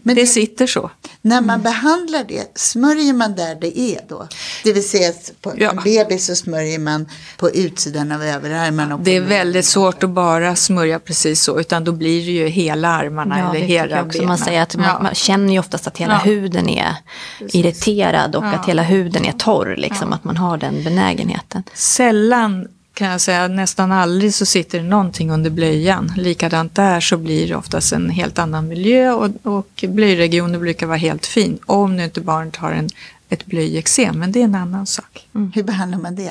Men 0.03 0.15
det, 0.15 0.15
det, 0.15 0.27
sitter 0.27 0.67
så. 0.67 0.91
När 1.23 1.41
man 1.41 1.61
mm. 1.61 1.63
behandlar 1.63 2.25
det, 2.29 2.59
smörjer 2.59 3.13
man 3.13 3.35
där 3.35 3.55
det 3.55 3.79
är 3.79 4.01
då? 4.09 4.29
Det 4.65 4.73
vill 4.73 4.89
säga 4.89 5.13
på 5.41 5.53
ja. 5.57 5.71
en 5.71 5.77
bebis 5.85 6.27
så 6.27 6.35
smörjer 6.35 6.79
man 6.79 7.09
på 7.39 7.51
utsidan 7.51 8.13
av 8.13 8.23
överarmen. 8.23 8.93
Och 8.93 9.01
det 9.01 9.17
är 9.17 9.21
väldigt 9.21 9.65
svårt 9.65 10.03
att 10.03 10.11
bara 10.11 10.57
smörja 10.57 10.99
precis 10.99 11.43
så, 11.43 11.61
utan 11.61 11.85
då 11.85 11.93
blir 11.93 12.27
det 12.27 12.33
ju 12.33 12.47
hela 12.47 12.89
armarna 12.89 13.39
ja, 13.39 13.51
eller 13.51 13.67
hela 13.67 14.05
benen. 14.05 14.27
Man 14.27 14.39
säger 14.39 14.63
att 14.63 14.77
man, 14.77 14.85
ja. 14.85 15.03
man, 15.03 15.15
känner 15.15 15.53
ju 15.53 15.59
oftast 15.59 15.87
att 15.87 15.99
hela 15.99 16.19
huden 16.19 16.69
är 16.69 16.95
precis. 17.39 17.55
irriterad 17.55 18.37
och 18.37 18.45
att 18.45 18.67
hela 18.67 18.83
huden 18.83 19.25
är 19.25 19.33
torr, 19.33 19.75
liksom, 19.79 20.13
att 20.13 20.25
man 20.25 20.37
har 20.37 20.57
den 20.57 20.85
benägenheten. 20.85 21.63
Sällan 21.75 22.69
kan 23.01 23.11
jag 23.11 23.21
säga, 23.21 23.49
nästan 23.49 23.93
aldrig 23.93 24.35
så 24.35 24.47
sitter 24.47 24.79
det 24.79 24.85
någonting 24.85 25.31
under 25.31 25.51
blöjan. 25.51 26.13
Likadant 26.17 26.75
där 26.75 27.01
så 27.01 27.17
blir 27.17 27.49
det 27.49 27.55
oftast 27.55 27.93
en 27.93 28.11
helt 28.11 28.39
annan 28.39 28.69
miljö 28.69 29.13
och, 29.13 29.31
och 29.43 29.85
blöjregionen 29.89 30.61
brukar 30.61 30.87
vara 30.87 30.97
helt 30.97 31.27
fin. 31.27 31.59
Om 31.67 31.97
nu 31.97 32.05
inte 32.05 32.21
barnet 32.21 32.57
har 32.57 32.73
en, 32.73 32.89
ett 33.29 33.47
blöjeksem, 33.47 34.19
men 34.19 34.33
det 34.33 34.41
är 34.41 34.45
en 34.45 34.55
annan 34.55 34.87
sak. 34.87 35.29
Mm. 35.35 35.53
Hur 35.55 35.63
behandlar 35.63 35.99
man 35.99 36.15
det? 36.15 36.31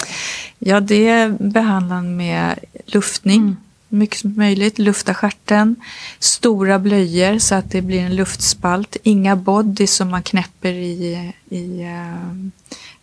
Ja, 0.60 0.80
det 0.80 1.40
behandlar 1.40 1.96
man 1.96 2.18
med 2.18 2.60
luftning. 2.86 3.42
Mm. 3.42 3.58
Mycket 3.90 4.18
som 4.18 4.34
möjligt, 4.38 4.80
lufta 4.80 5.14
stjärten, 5.14 5.76
stora 6.20 6.80
blöjor 6.80 7.40
så 7.40 7.56
att 7.56 7.72
det 7.72 7.82
blir 7.82 8.00
en 8.00 8.16
luftspalt, 8.16 8.98
inga 9.04 9.36
body 9.36 9.88
som 9.88 10.10
man 10.10 10.24
knäpper 10.24 10.74
i, 10.74 11.34
i 11.50 11.84
uh, 11.84 12.50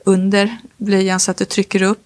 under 0.05 0.57
blöjan 0.77 1.21
så 1.21 1.31
att 1.31 1.37
det 1.37 1.45
trycker 1.45 1.83
upp. 1.83 2.06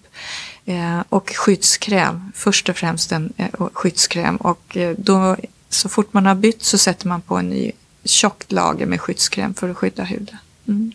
Eh, 0.71 1.03
och 1.09 1.29
skyddskräm, 1.35 2.31
först 2.35 2.69
och 2.69 2.77
främst 2.77 3.11
en 3.11 3.33
eh, 3.37 3.49
skyddskräm. 3.73 4.37
Och 4.37 4.77
eh, 4.77 4.95
då, 4.97 5.35
så 5.69 5.89
fort 5.89 6.13
man 6.13 6.25
har 6.25 6.35
bytt 6.35 6.63
så 6.63 6.77
sätter 6.77 7.07
man 7.07 7.21
på 7.21 7.37
en 7.37 7.49
ny 7.49 7.71
tjockt 8.03 8.51
lager 8.51 8.85
med 8.85 9.01
skyddskräm 9.01 9.53
för 9.53 9.69
att 9.69 9.77
skydda 9.77 10.03
huden. 10.03 10.37
Mm. 10.67 10.91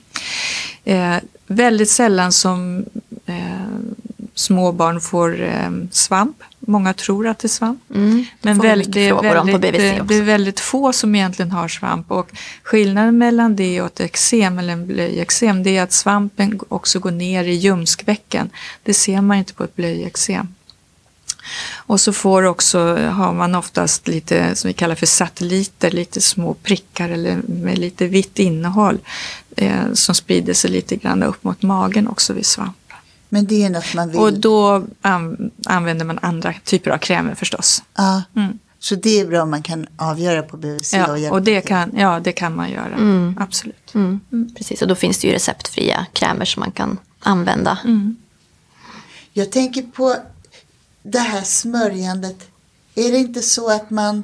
Eh, 0.85 1.23
väldigt 1.47 1.90
sällan 1.90 2.33
som 2.33 2.85
eh, 3.26 3.37
små 4.37 4.73
barn 4.73 5.00
får 5.00 5.43
eh, 5.43 5.71
svamp. 5.90 6.37
Många 6.61 6.95
tror 6.95 7.26
att 7.26 7.38
det 7.38 7.47
är 7.47 7.49
svamp. 7.49 7.81
Mm, 7.95 8.25
men 8.43 8.59
väl, 8.59 8.85
det, 8.87 9.09
är 9.09 9.23
väldigt, 9.23 9.62
det, 9.62 10.02
det, 10.09 10.14
är 10.14 10.23
väldigt 10.23 10.61
få 10.61 10.93
som 10.93 11.14
egentligen 11.14 11.50
har 11.50 11.69
svamp. 11.69 12.11
Och 12.11 12.31
skillnaden 12.62 13.19
mellan 13.19 13.57
det 13.57 13.81
och 13.81 13.87
ett 13.87 14.00
eksem 14.00 14.59
eller 14.59 14.73
en 14.73 14.87
blöjeksem 14.87 15.62
det 15.62 15.76
är 15.76 15.83
att 15.83 15.93
svampen 15.93 16.61
också 16.69 16.99
går 16.99 17.11
ner 17.11 17.45
i 17.45 17.52
ljumskbäcken. 17.52 18.50
Det 18.83 18.95
ser 18.95 19.21
man 19.21 19.37
inte 19.37 19.55
på 19.55 19.64
ett 19.64 19.76
blöjeksem. 19.76 20.49
Och 21.75 22.00
så 22.00 22.12
får 22.12 22.43
också, 22.43 22.97
har 22.97 23.33
man 23.33 23.55
oftast 23.55 24.09
lite 24.09 24.55
som 24.55 24.69
vi 24.69 24.75
kallar 24.75 24.95
för 24.95 25.07
satelliter, 25.07 25.90
lite 25.90 26.21
små 26.21 26.55
prickar 26.55 27.09
eller 27.09 27.37
med 27.49 27.78
lite 27.78 28.07
vitt 28.07 28.38
innehåll 28.38 28.99
eh, 29.57 29.93
som 29.93 30.14
sprider 30.14 30.55
sig 30.55 30.71
lite 30.71 30.97
grann 30.97 31.23
upp 31.23 31.45
mot 31.45 31.62
magen 31.62 32.09
också 32.09 32.33
vid 32.33 32.47
svamp. 32.47 32.76
Men 33.28 33.47
det 33.47 33.64
är 33.64 33.71
något 33.71 33.95
man 33.95 34.09
vill. 34.09 34.21
Och 34.21 34.33
då 34.33 34.85
an 35.02 35.50
använder 35.66 36.04
man 36.04 36.18
andra 36.23 36.54
typer 36.64 36.90
av 36.90 36.99
krämer 36.99 37.35
förstås. 37.35 37.83
Ja. 37.95 38.23
Mm. 38.37 38.59
Så 38.78 38.95
det 38.95 39.21
är 39.21 39.26
bra 39.26 39.42
om 39.42 39.50
man 39.50 39.62
kan 39.62 39.87
avgöra 39.97 40.42
på 40.42 40.56
BVC 40.56 40.95
ja, 40.95 41.11
och 41.11 41.18
hjälpa 41.18 41.35
och 41.35 41.42
det 41.42 41.61
kan, 41.61 41.92
Ja, 41.97 42.21
det 42.21 42.33
kan 42.33 42.56
man 42.56 42.71
göra. 42.71 42.95
Mm. 42.95 43.37
Absolut. 43.40 43.95
Mm. 43.95 44.21
mm. 44.33 44.54
Precis, 44.54 44.83
och 44.83 44.88
då 44.88 44.95
finns 44.95 45.18
det 45.18 45.26
ju 45.26 45.33
receptfria 45.33 46.06
krämer 46.12 46.45
som 46.45 46.61
man 46.61 46.71
kan 46.71 46.99
använda. 47.21 47.78
Mm. 47.85 48.16
Jag 49.33 49.52
tänker 49.52 49.83
på 49.83 50.16
det 51.02 51.18
här 51.18 51.42
smörjandet. 51.42 52.49
Är 52.95 53.12
det 53.12 53.18
inte 53.18 53.42
så 53.42 53.71
att 53.71 53.90
man 53.90 54.23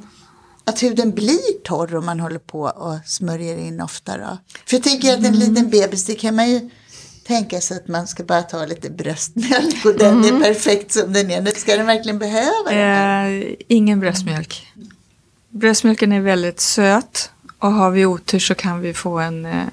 att 0.63 0.83
huden 0.83 1.11
blir 1.11 1.63
torr 1.63 1.95
om 1.95 2.05
man 2.05 2.19
håller 2.19 2.39
på 2.39 2.61
och 2.61 2.97
smörjer 3.05 3.57
in 3.57 3.81
ofta 3.81 4.17
då? 4.17 4.37
För 4.65 4.75
jag 4.75 4.83
tänker 4.83 5.13
att 5.13 5.19
en 5.19 5.25
mm. 5.25 5.39
liten 5.39 5.69
bebis, 5.69 6.05
det 6.05 6.15
kan 6.15 6.35
man 6.35 6.49
ju 6.49 6.69
tänka 7.23 7.61
sig 7.61 7.77
att 7.77 7.87
man 7.87 8.07
ska 8.07 8.23
bara 8.23 8.41
ta 8.41 8.65
lite 8.65 8.89
bröstmjölk 8.89 9.85
och 9.85 9.97
den 9.97 10.23
mm. 10.23 10.35
är 10.35 10.41
perfekt 10.41 10.91
som 10.91 11.13
den 11.13 11.31
är. 11.31 11.59
Ska 11.59 11.77
den 11.77 11.87
verkligen 11.87 12.19
behöva 12.19 12.69
det? 12.69 12.75
Eh, 12.75 13.65
ingen 13.67 13.99
bröstmjölk. 13.99 14.67
Bröstmjölken 15.49 16.11
är 16.11 16.21
väldigt 16.21 16.59
söt 16.59 17.29
och 17.59 17.71
har 17.71 17.91
vi 17.91 18.05
otur 18.05 18.39
så 18.39 18.55
kan 18.55 18.81
vi 18.81 18.93
få 18.93 19.19
en, 19.19 19.45
eh, 19.45 19.65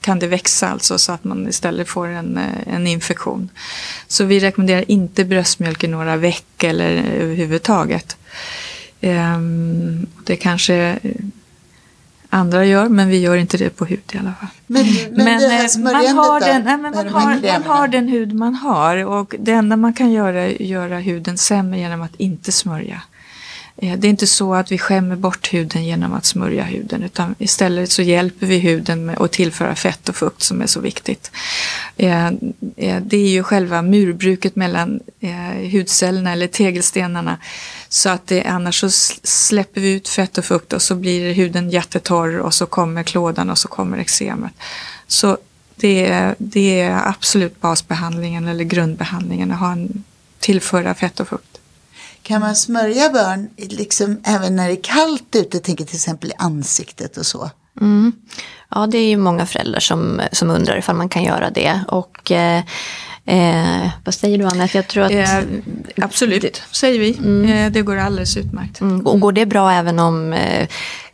kan 0.00 0.18
det 0.18 0.26
växa 0.26 0.68
alltså 0.68 0.98
så 0.98 1.12
att 1.12 1.24
man 1.24 1.48
istället 1.48 1.88
får 1.88 2.06
en, 2.06 2.36
eh, 2.36 2.74
en 2.74 2.86
infektion. 2.86 3.48
Så 4.08 4.24
vi 4.24 4.40
rekommenderar 4.40 4.90
inte 4.90 5.24
bröstmjölk 5.24 5.84
i 5.84 5.88
några 5.88 6.16
veckor 6.16 6.70
eller 6.70 7.04
överhuvudtaget. 7.04 8.16
Um, 9.00 10.06
det 10.24 10.36
kanske 10.36 10.98
andra 12.30 12.64
gör, 12.64 12.88
men 12.88 13.08
vi 13.08 13.18
gör 13.18 13.36
inte 13.36 13.56
det 13.56 13.70
på 13.70 13.84
hud 13.84 14.12
i 14.12 14.18
alla 14.18 14.34
fall. 14.40 14.48
Men, 14.66 14.86
men, 15.10 15.24
men 15.24 15.42
eh, 15.42 15.78
man, 15.78 15.94
har 15.94 16.40
den, 16.40 16.62
nej, 16.62 16.76
men 16.76 16.92
man, 16.94 17.08
har, 17.08 17.52
man 17.52 17.62
har 17.62 17.88
den 17.88 18.08
hud 18.08 18.32
man 18.32 18.54
har 18.54 19.04
och 19.04 19.34
det 19.38 19.52
enda 19.52 19.76
man 19.76 19.92
kan 19.92 20.12
göra 20.12 20.42
är 20.42 20.62
göra 20.62 20.98
huden 20.98 21.38
sämre 21.38 21.78
genom 21.78 22.02
att 22.02 22.14
inte 22.16 22.52
smörja. 22.52 23.02
Eh, 23.76 23.98
det 23.98 24.06
är 24.06 24.10
inte 24.10 24.26
så 24.26 24.54
att 24.54 24.72
vi 24.72 24.78
skämmer 24.78 25.16
bort 25.16 25.54
huden 25.54 25.84
genom 25.84 26.12
att 26.12 26.24
smörja 26.24 26.64
huden 26.64 27.02
utan 27.02 27.34
istället 27.38 27.90
så 27.90 28.02
hjälper 28.02 28.46
vi 28.46 28.58
huden 28.58 29.06
med 29.06 29.18
att 29.18 29.32
tillföra 29.32 29.74
fett 29.74 30.08
och 30.08 30.16
fukt 30.16 30.42
som 30.42 30.62
är 30.62 30.66
så 30.66 30.80
viktigt. 30.80 31.30
Eh, 31.96 32.30
det 33.00 33.16
är 33.16 33.28
ju 33.28 33.42
själva 33.42 33.82
murbruket 33.82 34.56
mellan 34.56 35.00
hudcellerna 35.72 36.32
eller 36.32 36.46
tegelstenarna 36.46 37.38
så 37.88 38.08
att 38.08 38.26
det, 38.26 38.44
annars 38.44 38.80
så 38.80 38.90
släpper 39.22 39.80
vi 39.80 39.92
ut 39.92 40.08
fett 40.08 40.38
och 40.38 40.44
fukt 40.44 40.72
och 40.72 40.82
så 40.82 40.94
blir 40.94 41.34
huden 41.34 41.70
jättetorr 41.70 42.38
och 42.38 42.54
så 42.54 42.66
kommer 42.66 43.02
klådan 43.02 43.50
och 43.50 43.58
så 43.58 43.68
kommer 43.68 43.98
eksemet. 43.98 44.52
Så 45.06 45.38
det 45.76 46.06
är, 46.06 46.34
det 46.38 46.80
är 46.80 47.08
absolut 47.08 47.60
basbehandlingen 47.60 48.48
eller 48.48 48.64
grundbehandlingen 48.64 49.52
att 49.52 49.58
ha 49.58 49.72
en, 49.72 50.04
tillföra 50.38 50.94
fett 50.94 51.20
och 51.20 51.28
fukt. 51.28 51.58
Kan 52.22 52.40
man 52.40 52.56
smörja 52.56 53.10
barn 53.10 53.48
liksom 53.56 54.20
även 54.24 54.56
när 54.56 54.68
det 54.68 54.74
är 54.74 54.82
kallt 54.82 55.36
ute, 55.36 55.60
tänker 55.60 55.84
till 55.84 55.96
exempel 55.96 56.30
i 56.30 56.34
ansiktet 56.38 57.16
och 57.16 57.26
så? 57.26 57.50
Mm. 57.80 58.12
Ja, 58.70 58.86
det 58.86 58.98
är 58.98 59.08
ju 59.08 59.16
många 59.16 59.46
föräldrar 59.46 59.80
som, 59.80 60.20
som 60.32 60.50
undrar 60.50 60.76
ifall 60.76 60.96
man 60.96 61.08
kan 61.08 61.22
göra 61.22 61.50
det. 61.50 61.80
Och 61.88 62.30
eh, 62.30 62.62
Eh, 63.28 63.88
vad 64.04 64.14
säger 64.14 64.38
du 64.38 64.44
Anna? 64.44 64.68
Jag 64.74 64.88
tror 64.88 65.04
att... 65.04 65.10
Eh, 65.10 65.28
absolut, 65.96 66.62
säger 66.70 67.00
vi. 67.00 67.18
Mm. 67.18 67.52
Eh, 67.52 67.72
det 67.72 67.82
går 67.82 67.96
alldeles 67.96 68.36
utmärkt. 68.36 68.80
Mm. 68.80 69.06
Och 69.06 69.20
går 69.20 69.32
det 69.32 69.46
bra 69.46 69.72
även 69.72 69.98
om 69.98 70.32
eh, 70.32 70.68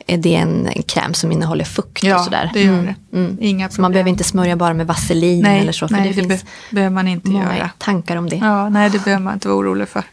det 0.06 0.36
är 0.36 0.40
en 0.40 0.68
kräm 0.86 1.14
som 1.14 1.32
innehåller 1.32 1.64
fukt 1.64 2.04
ja, 2.04 2.18
och 2.18 2.24
sådär? 2.24 2.44
Ja, 2.44 2.50
det 2.54 2.62
gör 2.62 2.72
mm. 2.72 2.94
det. 3.10 3.18
Mm. 3.18 3.36
Inga 3.40 3.70
så 3.70 3.80
man 3.80 3.92
behöver 3.92 4.10
inte 4.10 4.24
smörja 4.24 4.56
bara 4.56 4.74
med 4.74 4.86
vaselin 4.86 5.42
nej, 5.42 5.60
eller 5.60 5.72
så? 5.72 5.88
För 5.88 5.94
nej, 5.94 6.12
det, 6.12 6.22
det 6.22 6.28
be 6.28 6.38
behöver 6.70 6.94
man 6.94 7.08
inte 7.08 7.30
göra. 7.30 7.70
tankar 7.78 8.16
om 8.16 8.30
det. 8.30 8.36
Ja, 8.36 8.68
nej, 8.68 8.90
det 8.90 9.04
behöver 9.04 9.22
man 9.22 9.34
inte 9.34 9.48
vara 9.48 9.58
orolig 9.58 9.88
för. 9.88 10.04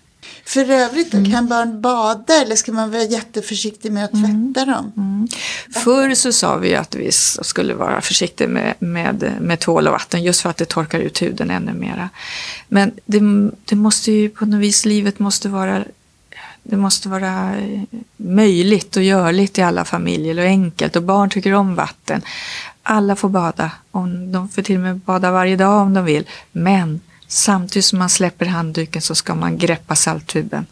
För 0.46 0.70
övrigt, 0.70 1.14
mm. 1.14 1.32
kan 1.32 1.48
barn 1.48 1.82
bada 1.82 2.42
eller 2.42 2.56
ska 2.56 2.72
man 2.72 2.92
vara 2.92 3.04
jätteförsiktig 3.04 3.92
med 3.92 4.06
att 4.06 4.14
mm. 4.14 4.54
tvätta 4.54 4.72
dem? 4.72 4.92
Mm. 4.98 5.28
Förr 5.84 6.16
så 6.16 6.32
sa 6.32 6.58
vi 6.58 6.76
att 6.76 6.96
vi 6.96 7.12
skulle 7.12 7.74
vara 7.74 8.02
försiktiga 8.02 8.48
med, 8.48 8.74
med, 8.80 9.34
med 9.42 9.60
tvål 9.60 9.88
och 9.88 9.94
vatten 9.94 10.24
just 10.24 10.42
för 10.42 10.50
att 10.50 10.58
det 10.58 10.66
torkar 10.66 11.00
ut 11.00 11.22
huden 11.22 11.52
ännu 11.52 11.74
mera. 11.74 12.10
Men 12.68 12.92
det, 13.06 13.20
det 13.66 13.76
måste 13.76 14.12
ju 14.12 14.30
på 14.30 14.46
något 14.46 14.60
vis, 14.60 14.86
livet 14.86 15.20
måste 15.20 15.50
vara 15.50 15.84
det 16.64 16.78
måste 16.78 17.10
vara 17.10 17.56
möjligt 18.18 18.98
och 18.98 19.04
görligt 19.04 19.58
i 19.58 19.62
alla 19.62 19.86
familjer 19.86 20.38
och 20.38 20.46
enkelt 20.46 20.96
och 20.96 21.04
barn 21.04 21.30
tycker 21.30 21.54
om 21.54 21.76
vatten. 21.76 22.22
Alla 22.84 23.16
får 23.16 23.30
bada, 23.30 23.72
om 23.92 24.32
de 24.32 24.50
får 24.50 24.62
till 24.62 24.76
och 24.76 24.82
med 24.82 24.98
bada 24.98 25.32
varje 25.32 25.56
dag 25.56 25.82
om 25.82 25.94
de 25.94 26.06
vill. 26.06 26.28
Men 26.52 27.00
Samtidigt 27.34 27.86
som 27.86 28.00
man 28.00 28.10
släpper 28.10 28.46
handduken 28.46 29.02
så 29.02 29.16
ska 29.16 29.36
man 29.36 29.58
greppa 29.58 29.96
salttuben. 29.96 30.66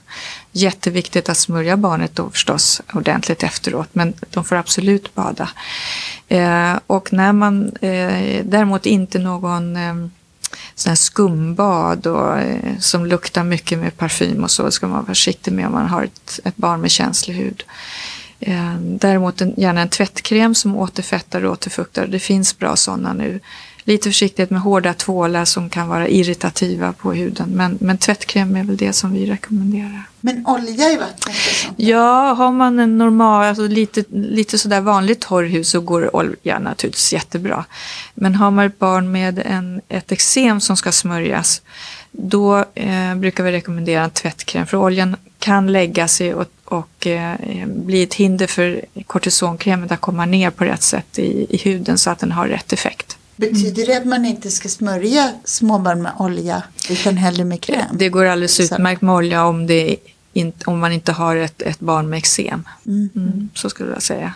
Jätteviktigt 0.52 1.30
att 1.30 1.38
smörja 1.38 1.78
barnet 1.78 2.16
då 2.16 2.30
förstås 2.30 2.82
ordentligt 2.94 3.44
efteråt, 3.44 3.90
men 3.94 4.14
de 4.30 4.44
får 4.44 4.56
absolut 4.56 5.16
bada. 5.16 5.50
Eh, 6.28 6.80
och 6.88 7.14
när 7.14 7.34
man 7.34 7.76
eh, 7.82 8.46
däremot 8.46 8.86
inte 8.86 9.20
någon 9.20 9.76
eh, 9.76 9.94
sån 10.76 10.90
här 10.90 10.96
skumbad 10.96 12.08
och, 12.08 12.40
eh, 12.40 12.78
som 12.80 13.06
luktar 13.06 13.44
mycket 13.44 13.80
med 13.80 13.98
parfym 13.98 14.44
och 14.44 14.52
så 14.52 14.72
ska 14.72 14.88
man 14.88 14.96
vara 14.96 15.06
försiktig 15.06 15.54
med 15.54 15.66
om 15.66 15.72
man 15.74 15.88
har 15.88 16.04
ett, 16.04 16.40
ett 16.44 16.58
barn 16.58 16.82
med 16.82 16.92
känslig 16.92 17.36
hud. 17.36 17.64
Eh, 18.40 18.76
däremot 18.80 19.42
en, 19.42 19.54
gärna 19.58 19.82
en 19.82 19.90
tvättkräm 19.90 20.56
som 20.56 20.76
återfettar 20.76 21.46
och 21.46 21.52
återfuktar. 21.52 22.08
Det 22.08 22.20
finns 22.20 22.58
bra 22.58 22.76
sådana 22.76 23.14
nu 23.14 23.40
lite 23.90 24.10
försiktighet 24.10 24.50
med 24.50 24.62
hårda 24.62 24.94
tvålar 24.94 25.46
som 25.46 25.70
kan 25.70 25.88
vara 25.88 26.08
irritativa 26.08 26.94
på 26.94 27.14
huden. 27.14 27.50
Men, 27.50 27.78
men 27.82 27.98
tvättkräm 27.98 28.56
är 28.56 28.64
väl 28.64 28.78
det 28.78 28.94
som 28.94 29.14
vi 29.14 29.26
rekommenderar. 29.26 30.04
Men 30.22 30.46
olja 30.46 30.92
i 30.92 30.98
vattnet? 30.98 31.36
Ja, 31.76 32.34
har 32.34 32.52
man 32.52 32.80
en 32.80 32.98
normal, 32.98 33.46
alltså 33.46 33.68
lite, 33.68 34.04
lite 34.10 34.58
sådär 34.58 34.82
vanlig 34.82 35.20
torr 35.20 35.44
hud 35.44 35.68
så 35.68 35.82
går 35.82 36.16
olja 36.16 36.60
naturligtvis 36.60 37.14
jättebra. 37.14 37.66
Men 38.14 38.36
har 38.36 38.52
man 38.52 38.66
ett 38.66 38.80
barn 38.80 39.12
med 39.12 39.42
en, 39.46 39.82
ett 39.88 40.12
eksem 40.12 40.62
som 40.62 40.78
ska 40.78 40.92
smörjas 40.92 41.62
då 42.12 42.66
eh, 42.76 43.16
brukar 43.16 43.44
vi 43.44 43.52
rekommendera 43.52 44.04
en 44.04 44.10
tvättkräm 44.10 44.68
för 44.68 44.78
oljan 44.78 45.16
kan 45.40 45.72
lägga 45.72 46.08
sig 46.08 46.34
och, 46.34 46.48
och 46.66 47.08
eh, 47.08 47.36
bli 47.68 48.04
ett 48.04 48.14
hinder 48.14 48.48
för 48.48 48.82
kortisonkrämen 49.08 49.92
att 49.92 50.02
komma 50.02 50.26
ner 50.26 50.50
på 50.50 50.64
rätt 50.64 50.82
sätt 50.82 51.20
i, 51.20 51.48
i 51.50 51.58
huden 51.58 51.98
så 51.98 52.10
att 52.10 52.20
den 52.20 52.32
har 52.32 52.48
rätt 52.48 52.74
effekt. 52.74 53.09
Betyder 53.40 53.86
det 53.86 53.98
att 53.98 54.06
man 54.06 54.26
inte 54.26 54.52
ska 54.52 54.70
smörja 54.70 55.34
småbarn 55.44 56.02
med 56.02 56.12
olja 56.20 56.64
utan 56.90 57.18
hellre 57.18 57.46
med 57.46 57.62
kräm? 57.62 57.86
Det 57.94 58.10
går 58.10 58.26
alldeles 58.26 58.60
utmärkt 58.60 59.02
med 59.02 59.16
olja 59.16 59.46
om, 59.46 59.68
det 59.68 59.96
in, 60.34 60.54
om 60.66 60.80
man 60.80 60.92
inte 60.92 61.12
har 61.12 61.36
ett, 61.36 61.62
ett 61.62 61.80
barn 61.80 62.10
med 62.10 62.18
eksem. 62.18 62.64
Mm. 62.86 63.10
Mm, 63.16 63.50
så 63.56 63.70
skulle 63.70 63.92
jag 63.92 64.04
säga. 64.04 64.34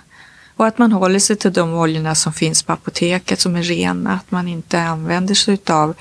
Och 0.56 0.68
att 0.68 0.78
man 0.78 0.92
håller 0.92 1.20
sig 1.20 1.36
till 1.36 1.54
de 1.54 1.74
oljorna 1.74 2.16
som 2.16 2.34
finns 2.34 2.64
på 2.64 2.74
apoteket 2.74 3.40
som 3.40 3.56
är 3.56 3.64
rena. 3.64 4.12
Att 4.14 4.32
man 4.32 4.48
inte 4.48 4.82
använder 4.82 5.36
sig 5.36 5.58
av 5.70 5.96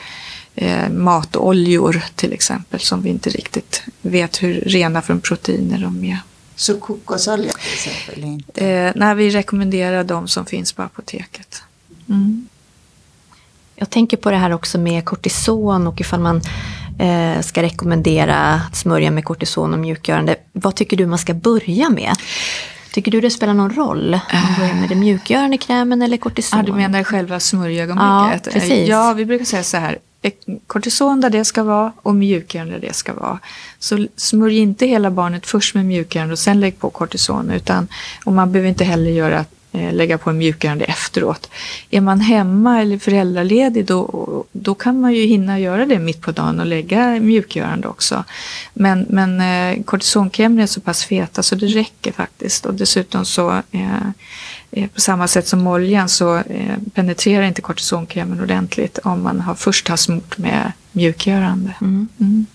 eh, 0.54 0.88
matoljor 0.88 2.02
till 2.14 2.32
exempel 2.32 2.80
som 2.80 3.02
vi 3.02 3.10
inte 3.10 3.30
riktigt 3.30 3.82
vet 4.02 4.42
hur 4.42 4.54
rena 4.54 5.02
från 5.02 5.20
proteiner 5.20 5.78
de 5.78 6.04
är. 6.04 6.18
Så 6.56 6.80
kokosolja 6.80 7.52
till 7.52 7.72
exempel? 7.72 8.24
Inte? 8.24 8.66
Eh, 8.66 8.92
nej, 8.96 9.14
vi 9.14 9.30
rekommenderar 9.30 10.04
de 10.04 10.28
som 10.28 10.46
finns 10.46 10.72
på 10.72 10.82
apoteket. 10.82 11.62
Mm. 12.08 12.48
Jag 13.82 13.90
tänker 13.90 14.16
på 14.16 14.30
det 14.30 14.36
här 14.36 14.52
också 14.52 14.78
med 14.78 15.04
kortison 15.04 15.86
och 15.86 16.00
ifall 16.00 16.20
man 16.20 16.40
eh, 16.98 17.40
ska 17.40 17.62
rekommendera 17.62 18.36
att 18.36 18.76
smörja 18.76 19.10
med 19.10 19.24
kortison 19.24 19.72
och 19.72 19.78
mjukgörande. 19.78 20.36
Vad 20.52 20.74
tycker 20.74 20.96
du 20.96 21.06
man 21.06 21.18
ska 21.18 21.34
börja 21.34 21.90
med? 21.90 22.16
Tycker 22.92 23.10
du 23.10 23.20
det 23.20 23.30
spelar 23.30 23.54
någon 23.54 23.74
roll? 23.74 24.20
Om 24.32 24.40
man 24.42 24.54
börjar 24.58 24.74
med 24.74 24.88
den 24.88 25.00
mjukgörande 25.00 25.58
krämen 25.58 26.02
eller 26.02 26.16
kortison? 26.16 26.58
Ja, 26.58 26.66
du 26.66 26.72
menar 26.72 27.04
själva 27.04 27.40
smörjögonblicket? 27.40 28.46
Ja, 28.46 28.52
precis. 28.52 28.88
Ja, 28.88 29.12
vi 29.12 29.24
brukar 29.24 29.44
säga 29.44 29.62
så 29.62 29.76
här. 29.76 29.98
Kortison 30.66 31.20
där 31.20 31.30
det 31.30 31.44
ska 31.44 31.62
vara 31.62 31.92
och 32.02 32.14
mjukgörande 32.14 32.74
där 32.74 32.80
det 32.80 32.94
ska 32.94 33.14
vara. 33.14 33.38
Så 33.78 34.06
smörj 34.16 34.58
inte 34.58 34.86
hela 34.86 35.10
barnet 35.10 35.46
först 35.46 35.74
med 35.74 35.84
mjukgörande 35.84 36.32
och 36.32 36.38
sen 36.38 36.60
lägg 36.60 36.78
på 36.78 36.90
kortison. 36.90 37.50
Utan, 37.50 37.88
och 38.24 38.32
man 38.32 38.52
behöver 38.52 38.68
inte 38.68 38.84
heller 38.84 39.10
göra 39.10 39.38
eh, 39.38 39.44
lägga 39.72 40.18
på 40.18 40.30
en 40.30 40.38
mjukgörande 40.38 40.84
efteråt. 40.84 41.50
Är 41.90 42.00
man 42.00 42.20
hemma 42.20 42.80
eller 42.80 42.98
föräldraledig 42.98 43.86
då, 43.86 44.44
då 44.52 44.74
kan 44.74 45.00
man 45.00 45.12
ju 45.12 45.26
hinna 45.26 45.58
göra 45.58 45.86
det 45.86 45.98
mitt 45.98 46.20
på 46.20 46.32
dagen 46.32 46.60
och 46.60 46.66
lägga 46.66 47.20
mjukgörande 47.20 47.88
också. 47.88 48.24
Men, 48.74 49.06
men 49.08 49.40
eh, 49.40 49.82
kortisonkrämer 49.84 50.62
är 50.62 50.66
så 50.66 50.80
pass 50.80 51.04
feta 51.04 51.42
så 51.42 51.54
det 51.54 51.66
räcker 51.66 52.12
faktiskt. 52.12 52.66
Och 52.66 52.74
dessutom 52.74 53.24
så 53.24 53.50
eh, 53.50 54.06
eh, 54.70 54.88
på 54.88 55.00
samma 55.00 55.28
sätt 55.28 55.48
som 55.48 55.66
oljan 55.66 56.08
så 56.08 56.36
eh, 56.36 56.76
penetrerar 56.94 57.42
inte 57.42 57.62
kortisonkrämen 57.62 58.40
ordentligt 58.40 58.98
om 58.98 59.22
man 59.22 59.40
har 59.40 59.54
först 59.54 59.88
har 59.88 59.96
smort 59.96 60.38
med 60.38 60.72
mjukgörande. 60.92 61.74
Mm. 61.80 62.08
Mm. 62.20 62.46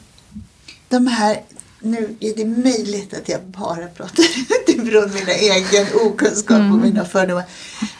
De 0.90 1.08
här, 1.08 1.38
nu 1.80 2.16
är 2.20 2.36
det 2.38 2.46
möjligt 2.46 3.14
att 3.14 3.30
jag 3.30 3.42
bara 3.44 3.88
pratar 3.88 4.24
utifrån 4.68 5.14
mina 5.14 5.32
egen 5.32 5.88
okunskap 6.06 6.58
och 6.60 6.78
mina 6.80 7.06
fördomar. 7.06 7.44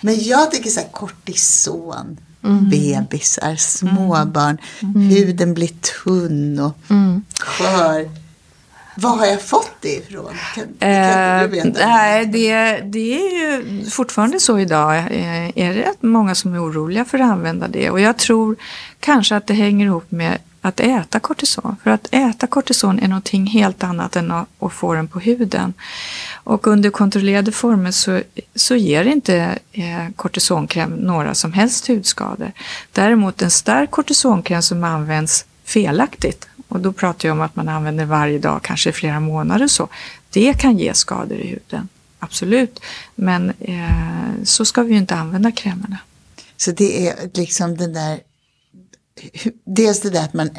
Men 0.02 0.24
jag 0.24 0.52
tycker 0.52 0.70
så 0.70 0.80
här 0.80 0.88
kortison, 0.92 2.18
bebisar, 2.72 3.56
småbarn, 3.56 4.58
huden 5.12 5.54
blir 5.54 5.70
tunn 6.04 6.60
och 6.60 6.78
Mm. 6.90 7.24
skör. 7.40 8.10
Var 9.00 9.18
har 9.18 9.26
jag 9.26 9.42
fått 9.42 9.72
det 9.82 9.96
ifrån? 9.96 10.34
Kan, 10.56 10.64
kan 10.80 10.90
Eh, 10.90 11.42
du 11.42 11.48
veta? 11.48 11.88
nej, 11.88 12.26
det, 12.26 12.78
det 12.78 13.14
är 13.16 13.40
ju 13.40 13.86
fortfarande 13.86 14.40
så 14.40 14.60
idag. 14.60 14.98
Eh, 14.98 15.58
är 15.58 15.74
det 15.74 15.94
många 16.08 16.36
som 16.36 16.54
är 16.54 16.64
oroliga 16.66 17.06
för 17.06 17.20
att 17.20 17.32
använda 17.32 17.68
det? 17.68 17.90
Och 17.90 18.00
jag 18.00 18.18
tror 18.18 18.56
kanske 19.00 19.36
att 19.36 19.48
det 19.48 19.54
hänger 19.54 19.86
ihop 19.86 20.12
med 20.12 20.38
att 20.68 20.80
äta 20.80 21.20
kortison. 21.20 21.76
För 21.84 21.92
att 21.92 22.08
äta 22.12 22.48
kortison 22.48 23.00
är 23.00 23.08
någonting 23.08 23.48
helt 23.48 23.84
annat 23.84 24.16
än 24.16 24.32
att, 24.32 24.48
att 24.60 24.74
få 24.74 24.94
den 24.94 25.08
på 25.08 25.20
huden. 25.20 25.74
Och 26.34 26.68
under 26.68 26.90
kontrollerade 26.90 27.52
former 27.52 27.92
så, 27.92 28.22
så 28.56 28.76
ger 28.76 29.06
inte 29.06 29.60
eh, 29.72 30.10
kortisonkräm 30.16 30.92
några 30.92 31.36
som 31.36 31.54
helst 31.54 31.88
hudskador. 31.88 32.52
Däremot 32.92 33.42
en 33.42 33.52
stark 33.52 33.92
kortisonkräm 33.92 34.62
som 34.62 34.84
används 34.84 35.46
felaktigt 35.64 36.48
och 36.68 36.80
då 36.80 36.94
pratar 36.94 37.30
jag 37.30 37.36
om 37.36 37.42
att 37.42 37.56
man 37.56 37.70
använder 37.70 38.06
varje 38.06 38.40
dag, 38.40 38.60
kanske 38.64 38.90
i 38.90 38.94
flera 38.94 39.20
månader 39.20 39.68
så. 39.68 39.88
Det 40.30 40.54
kan 40.54 40.78
ge 40.78 40.94
skador 40.94 41.38
i 41.38 41.48
huden, 41.48 41.90
absolut. 42.20 42.80
Men 43.16 43.54
eh, 43.60 44.44
så 44.44 44.66
ska 44.66 44.84
vi 44.84 44.92
ju 44.92 44.98
inte 44.98 45.16
använda 45.16 45.52
krämerna. 45.52 45.98
Så 46.58 46.72
det 46.72 47.08
är 47.08 47.16
liksom 47.34 47.78
den 47.78 47.94
där 47.94 48.20
Dels 49.64 50.02
det 50.02 50.10
där 50.10 50.24
att 50.24 50.34
man 50.34 50.50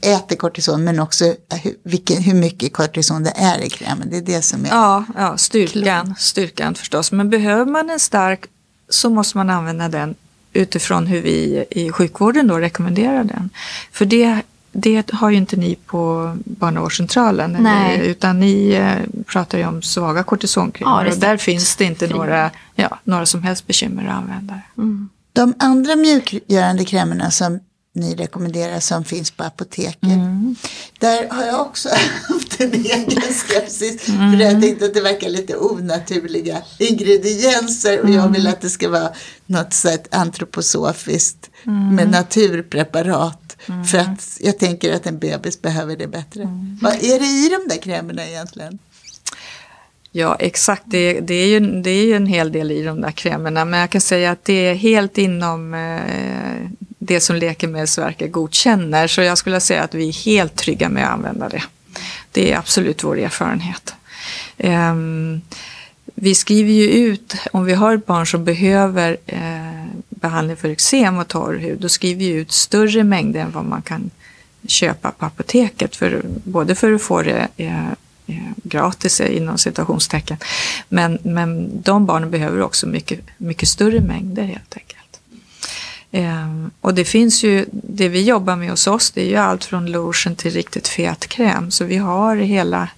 äter 0.00 0.36
kortison 0.36 0.84
men 0.84 1.00
också 1.00 1.24
hur, 1.62 1.74
vilken, 1.82 2.22
hur 2.22 2.34
mycket 2.34 2.72
kortison 2.72 3.22
det 3.22 3.32
är 3.36 3.60
i 3.60 3.70
krämen. 3.70 4.10
Det 4.10 4.16
är 4.16 4.22
det 4.22 4.42
som 4.42 4.64
är... 4.64 4.68
Ja, 4.68 5.04
ja 5.16 5.36
styrkan, 5.36 6.14
styrkan 6.18 6.74
förstås. 6.74 7.12
Men 7.12 7.30
behöver 7.30 7.72
man 7.72 7.90
en 7.90 8.00
stark 8.00 8.44
så 8.88 9.10
måste 9.10 9.36
man 9.36 9.50
använda 9.50 9.88
den 9.88 10.14
utifrån 10.52 11.06
hur 11.06 11.22
vi 11.22 11.64
i 11.70 11.92
sjukvården 11.92 12.46
då 12.46 12.58
rekommenderar 12.58 13.24
den. 13.24 13.50
För 13.92 14.04
det, 14.04 14.42
det 14.72 15.10
har 15.12 15.30
ju 15.30 15.36
inte 15.36 15.56
ni 15.56 15.74
på 15.74 16.32
barnavårdscentralen. 16.44 17.56
Nej. 17.60 18.00
Utan 18.06 18.40
ni 18.40 18.72
eh, 18.72 19.22
pratar 19.26 19.58
ju 19.58 19.66
om 19.66 19.82
svaga 19.82 20.22
kortisonkrämer. 20.22 21.04
Ja, 21.04 21.12
och 21.12 21.18
där 21.18 21.36
finns 21.36 21.76
det 21.76 21.84
inte 21.84 22.06
några, 22.06 22.50
ja, 22.74 22.98
några 23.04 23.26
som 23.26 23.42
helst 23.42 23.66
bekymmer 23.66 24.06
att 24.06 24.14
använda. 24.14 24.60
Mm. 24.78 25.08
De 25.32 25.54
andra 25.58 25.96
mjukgörande 25.96 26.84
krämerna 26.84 27.30
som 27.30 27.60
ni 27.94 28.14
rekommenderar 28.14 28.80
som 28.80 29.04
finns 29.04 29.30
på 29.30 29.44
apoteket. 29.44 30.02
Mm. 30.02 30.56
Där 30.98 31.28
har 31.30 31.44
jag 31.44 31.60
också 31.60 31.88
haft 32.28 32.60
en 32.60 32.74
egen 32.74 33.32
skepsis. 33.32 34.02
För 34.02 34.40
jag 34.40 34.60
tänkte 34.60 34.84
att 34.84 34.94
det 34.94 35.00
verkar 35.00 35.28
lite 35.28 35.56
onaturliga 35.56 36.62
ingredienser. 36.78 38.00
Och 38.00 38.10
jag 38.10 38.28
vill 38.28 38.46
att 38.46 38.60
det 38.60 38.70
ska 38.70 38.88
vara 38.88 39.12
något 39.46 39.72
sätt 39.72 40.14
antroposofiskt 40.14 41.50
med 41.92 42.10
naturpreparat. 42.10 43.56
För 43.90 43.98
att 43.98 44.38
jag 44.40 44.58
tänker 44.58 44.94
att 44.94 45.06
en 45.06 45.18
bebis 45.18 45.62
behöver 45.62 45.96
det 45.96 46.06
bättre. 46.06 46.48
Vad 46.82 46.94
är 46.94 47.20
det 47.20 47.26
i 47.26 47.48
de 47.48 47.68
där 47.68 47.82
krämerna 47.82 48.26
egentligen? 48.26 48.78
Ja, 50.12 50.36
exakt. 50.38 50.82
Det, 50.86 51.20
det, 51.20 51.34
är 51.34 51.46
ju, 51.46 51.82
det 51.82 51.90
är 51.90 52.04
ju 52.04 52.14
en 52.14 52.26
hel 52.26 52.52
del 52.52 52.70
i 52.70 52.82
de 52.82 53.00
där 53.00 53.10
krämerna. 53.10 53.64
Men 53.64 53.80
jag 53.80 53.90
kan 53.90 54.00
säga 54.00 54.30
att 54.30 54.44
det 54.44 54.52
är 54.66 54.74
helt 54.74 55.18
inom 55.18 55.74
eh, 55.74 56.70
det 57.04 57.20
som 57.20 57.36
Läkemedelsverket 57.36 58.32
godkänner. 58.32 59.06
Så 59.06 59.22
jag 59.22 59.38
skulle 59.38 59.60
säga 59.60 59.82
att 59.82 59.94
vi 59.94 60.08
är 60.08 60.24
helt 60.24 60.56
trygga 60.56 60.88
med 60.88 61.04
att 61.06 61.12
använda 61.12 61.48
det. 61.48 61.62
Det 62.32 62.52
är 62.52 62.58
absolut 62.58 63.04
vår 63.04 63.18
erfarenhet. 63.18 63.94
Ehm, 64.58 65.40
vi 66.14 66.34
skriver 66.34 66.72
ju 66.72 66.90
ut, 66.90 67.36
om 67.52 67.64
vi 67.64 67.72
har 67.72 67.94
ett 67.94 68.06
barn 68.06 68.26
som 68.26 68.44
behöver 68.44 69.16
eh, 69.26 69.86
behandling 70.08 70.56
för 70.56 70.68
eksem 70.68 71.18
och 71.18 71.28
torr 71.28 71.54
hud, 71.54 71.80
då 71.80 71.88
skriver 71.88 72.18
vi 72.18 72.28
ut 72.28 72.52
större 72.52 73.04
mängder 73.04 73.40
än 73.40 73.50
vad 73.50 73.64
man 73.64 73.82
kan 73.82 74.10
köpa 74.66 75.10
på 75.10 75.26
apoteket. 75.26 75.96
För, 75.96 76.22
både 76.44 76.74
för 76.74 76.92
att 76.92 77.02
få 77.02 77.22
det 77.22 77.48
eh, 77.56 77.88
eh 78.26 78.36
gratis 78.62 79.20
eh, 79.20 79.36
inom 79.36 79.58
citationstecken. 79.58 80.36
Men, 80.88 81.18
men 81.22 81.82
de 81.82 82.06
barnen 82.06 82.30
behöver 82.30 82.62
också 82.62 82.86
mycket, 82.86 83.20
mycket 83.38 83.68
större 83.68 84.00
mängder 84.00 84.42
helt 84.42 84.76
enkelt. 84.76 85.01
Ehm, 86.12 86.70
och 86.80 86.94
det 86.94 87.04
finns 87.04 87.44
ju, 87.44 87.66
det 87.72 88.08
vi 88.08 88.22
jobbar 88.22 88.56
med 88.56 88.70
hos 88.70 88.86
oss, 88.86 89.10
det 89.10 89.22
är 89.22 89.28
ju 89.28 89.36
allt 89.36 89.64
från 89.64 89.86
lotion 89.92 90.36
till 90.36 90.50
riktigt 90.50 90.88
fet 90.88 91.26
kräm. 91.26 91.70
Så 91.70 91.84
vi 91.84 91.96
har 91.96 92.36
hela, 92.36 92.88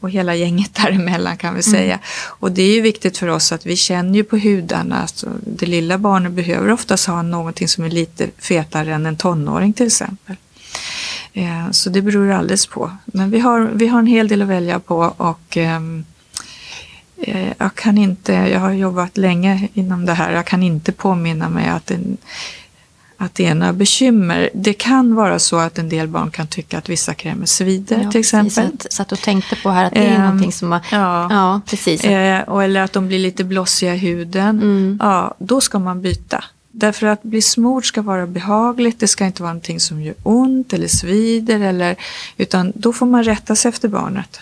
och 0.00 0.10
hela 0.10 0.34
gänget 0.34 0.74
däremellan 0.82 1.36
kan 1.36 1.54
vi 1.54 1.62
säga. 1.62 1.98
Och 2.16 2.52
det 2.52 2.62
är 2.62 2.74
ju 2.74 2.80
viktigt 2.80 3.18
för 3.18 3.28
oss 3.28 3.52
att 3.52 3.66
vi 3.66 3.76
känner 3.76 4.14
ju 4.14 4.24
på 4.24 4.36
hudarna. 4.36 5.02
Alltså, 5.02 5.28
det 5.46 5.66
lilla 5.66 5.98
barnet 5.98 6.32
behöver 6.32 6.70
oftast 6.70 7.06
ha 7.06 7.22
någonting 7.22 7.68
som 7.68 7.84
är 7.84 7.90
lite 7.90 8.28
fetare 8.38 8.94
än 8.94 9.06
en 9.06 9.16
tonåring 9.16 9.72
till 9.72 9.86
exempel. 9.86 10.36
Eh, 11.32 11.70
Så 11.70 11.90
det 11.90 12.02
beror 12.02 12.30
alldeles 12.30 12.66
på. 12.66 12.90
Men 13.04 13.30
vi 13.30 13.38
har, 13.38 13.60
vi 13.60 13.86
har 13.86 13.98
en 13.98 14.06
hel 14.06 14.28
del 14.28 14.42
att 14.42 14.48
välja 14.48 14.80
på 14.80 15.14
och 15.16 15.56
eh, 15.56 15.80
jag 17.58 17.74
kan 17.74 17.98
inte, 17.98 18.32
jag 18.32 18.60
har 18.60 18.72
jobbat 18.72 19.16
länge 19.16 19.68
inom 19.74 20.06
det 20.06 20.12
här, 20.14 20.32
jag 20.32 20.46
kan 20.46 20.62
inte 20.62 20.92
påminna 20.92 21.48
mig 21.48 21.68
att 21.68 21.86
det, 21.86 21.98
att 23.16 23.34
det 23.34 23.46
är 23.46 23.54
några 23.54 23.72
bekymmer. 23.72 24.50
Det 24.54 24.72
kan 24.72 25.14
vara 25.14 25.38
så 25.38 25.56
att 25.56 25.78
en 25.78 25.88
del 25.88 26.08
barn 26.08 26.30
kan 26.30 26.46
tycka 26.46 26.78
att 26.78 26.88
vissa 26.88 27.14
krämer 27.14 27.46
svider 27.46 27.96
Ja, 27.96 28.10
till 28.10 28.20
precis. 28.22 28.34
exempel. 28.34 28.80
Satt, 28.80 28.92
satt 28.92 29.12
och 29.12 29.18
tänkte 29.20 29.56
på 29.56 29.70
här 29.70 29.84
att 29.84 29.92
det 29.94 30.06
är 30.06 30.14
Ehm, 30.16 30.22
någonting 30.22 30.52
som 30.52 30.72
har... 30.72 30.80
ja. 30.92 31.26
ja 31.30 31.60
precis. 31.66 32.04
Eh, 32.04 32.42
och 32.42 32.64
eller 32.64 32.80
att 32.80 32.92
de 32.92 33.08
blir 33.08 33.18
lite 33.18 33.44
blossiga 33.44 33.94
i 33.94 33.98
huden. 33.98 34.48
Mm. 34.62 34.98
Ja, 35.02 35.34
då 35.38 35.60
ska 35.60 35.78
man 35.78 36.02
byta. 36.02 36.44
Därför 36.70 37.06
att 37.06 37.22
bli 37.22 37.42
smord 37.42 37.88
ska 37.88 38.02
vara 38.02 38.26
behagligt, 38.26 39.00
det 39.00 39.08
ska 39.08 39.26
inte 39.26 39.42
vara 39.42 39.52
någonting 39.52 39.80
som 39.80 40.02
gör 40.02 40.14
ont 40.22 40.72
eller 40.72 40.88
svider. 40.88 41.60
Eller, 41.60 41.96
utan 42.36 42.72
då 42.74 42.92
får 42.92 43.06
man 43.06 43.24
rätta 43.24 43.56
sig 43.56 43.68
efter 43.68 43.88
barnet. 43.88 44.40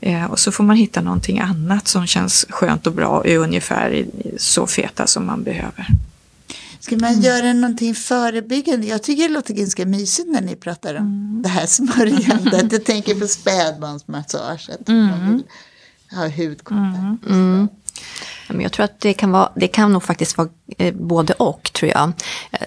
Eh, 0.00 0.24
och 0.24 0.38
så 0.38 0.52
får 0.52 0.64
man 0.64 0.76
hitta 0.76 1.00
någonting 1.00 1.38
annat 1.38 1.88
som 1.88 2.06
känns 2.06 2.46
skönt 2.48 2.86
och 2.86 2.92
bra 2.92 3.08
och 3.08 3.26
är 3.26 3.38
ungefär 3.38 4.06
så 4.36 4.66
feta 4.66 5.06
som 5.06 5.26
man 5.26 5.42
behöver. 5.42 5.86
Ska 6.80 6.96
man 6.96 7.20
göra 7.20 7.52
någonting 7.52 7.94
förebyggande? 7.94 8.86
Jag 8.86 9.02
tycker 9.02 9.22
det 9.22 9.34
låter 9.34 9.54
ganska 9.54 9.86
mysigt 9.86 10.28
när 10.28 10.40
ni 10.40 10.56
pratar 10.56 10.94
om 10.94 11.40
det 11.42 11.48
här 11.48 11.66
smörjandet. 11.66 12.72
Jag 12.72 12.84
tänker 12.84 13.14
på 13.14 13.26
spädbarnsmassage. 13.26 14.70
Att 14.70 14.88
man 14.88 15.32
vill 15.32 15.42
ha 16.10 16.28
hudkontakt. 16.28 17.24
Ja, 17.28 17.68
Men 18.48 18.60
jag 18.60 18.72
tror 18.72 18.84
att 18.84 19.00
det 19.00 19.14
kan, 19.14 19.32
vara, 19.32 19.48
det 19.54 19.68
kan 19.68 19.92
nog 19.92 20.02
faktiskt 20.02 20.38
vara 20.38 20.48
eh, 20.78 20.94
både 20.94 21.32
och, 21.32 21.70
tror 21.72 21.90
jag. 21.90 22.12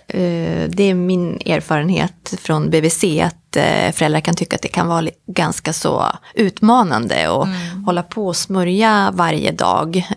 Eh, 0.07 0.69
det 0.69 0.83
är 0.83 0.93
min 0.93 1.41
erfarenhet 1.45 2.33
från 2.37 2.69
BVC, 2.69 3.03
att 3.03 3.55
eh, 3.55 3.91
föräldrar 3.91 4.19
kan 4.19 4.35
tycka 4.35 4.55
att 4.55 4.61
det 4.61 4.67
kan 4.67 4.87
vara 4.87 5.07
ganska 5.27 5.73
så 5.73 6.05
utmanande 6.33 7.29
att 7.29 7.47
hålla 7.85 8.03
på 8.03 8.27
och 8.27 8.35
smörja 8.35 9.11
varje 9.13 9.51
dag. 9.51 10.07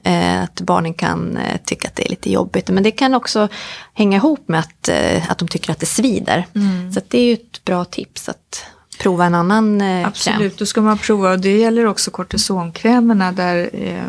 Att 0.42 0.60
barnen 0.60 0.94
kan 0.94 1.38
tycka 1.64 1.88
att 1.88 1.96
det 1.96 2.06
är 2.06 2.10
lite 2.10 2.32
jobbigt. 2.32 2.68
Men 2.68 2.82
det 2.82 2.90
kan 2.90 3.14
också 3.14 3.48
hänga 3.94 4.16
ihop 4.16 4.48
med 4.48 4.60
att, 4.60 4.88
att 5.28 5.38
de 5.38 5.48
tycker 5.48 5.72
att 5.72 5.80
det 5.80 5.86
svider. 5.86 6.46
Så 6.92 6.98
att 6.98 7.10
det 7.10 7.18
är 7.18 7.24
ju 7.24 7.32
ett 7.32 7.64
bra 7.64 7.84
tips 7.84 8.28
att 8.28 8.64
prova 9.00 9.24
en 9.24 9.34
annan 9.34 9.80
eh, 9.80 9.86
kräm. 9.86 10.04
Absolut, 10.04 10.58
då 10.58 10.66
ska 10.66 10.80
man 10.80 10.98
prova. 10.98 11.30
Och 11.30 11.40
det 11.40 11.58
gäller 11.58 11.86
också 11.86 12.10
kortisonkrämerna 12.10 13.32
där 13.32 13.70
eh, 13.72 14.04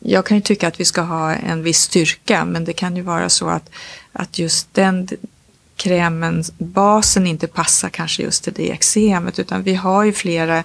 jag 0.00 0.26
kan 0.26 0.36
ju 0.36 0.40
tycka 0.40 0.68
att 0.68 0.80
vi 0.80 0.84
ska 0.84 1.00
ha 1.00 1.34
en 1.34 1.62
viss 1.62 1.80
styrka 1.80 2.44
men 2.44 2.64
det 2.64 2.72
kan 2.72 2.96
ju 2.96 3.02
vara 3.02 3.28
så 3.28 3.48
att, 3.48 3.70
att 4.12 4.38
just 4.38 4.74
den 4.74 5.08
krämen, 5.76 6.44
basen 6.58 7.26
inte 7.26 7.46
passar 7.46 7.88
kanske 7.88 8.22
just 8.22 8.44
till 8.44 8.52
det 8.52 8.70
eksemet 8.70 9.38
utan 9.38 9.62
vi 9.62 9.74
har 9.74 10.04
ju 10.04 10.12
flera 10.12 10.64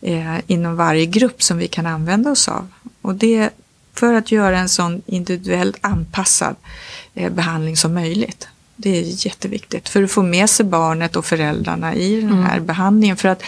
eh, 0.00 0.36
inom 0.46 0.76
varje 0.76 1.06
grupp 1.06 1.42
som 1.42 1.58
vi 1.58 1.68
kan 1.68 1.86
använda 1.86 2.30
oss 2.30 2.48
av. 2.48 2.68
Och 3.02 3.14
det 3.14 3.50
för 3.94 4.14
att 4.14 4.32
göra 4.32 4.58
en 4.58 4.68
sån 4.68 5.02
individuellt 5.06 5.76
anpassad 5.80 6.56
eh, 7.14 7.32
behandling 7.32 7.76
som 7.76 7.94
möjligt. 7.94 8.48
Det 8.76 8.98
är 8.98 9.26
jätteviktigt 9.26 9.88
för 9.88 10.02
att 10.02 10.10
få 10.10 10.22
med 10.22 10.50
sig 10.50 10.66
barnet 10.66 11.16
och 11.16 11.24
föräldrarna 11.24 11.94
i 11.94 12.20
den 12.20 12.42
här 12.42 12.60
behandlingen. 12.60 13.16
För 13.16 13.28
att 13.28 13.42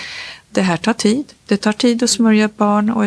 det 0.55 0.63
här 0.63 0.77
tar 0.77 0.93
tid. 0.93 1.25
Det 1.47 1.57
tar 1.57 1.73
tid 1.73 2.03
att 2.03 2.11
smörja 2.11 2.45
ett 2.45 2.57
barn 2.57 2.91
och 2.91 3.05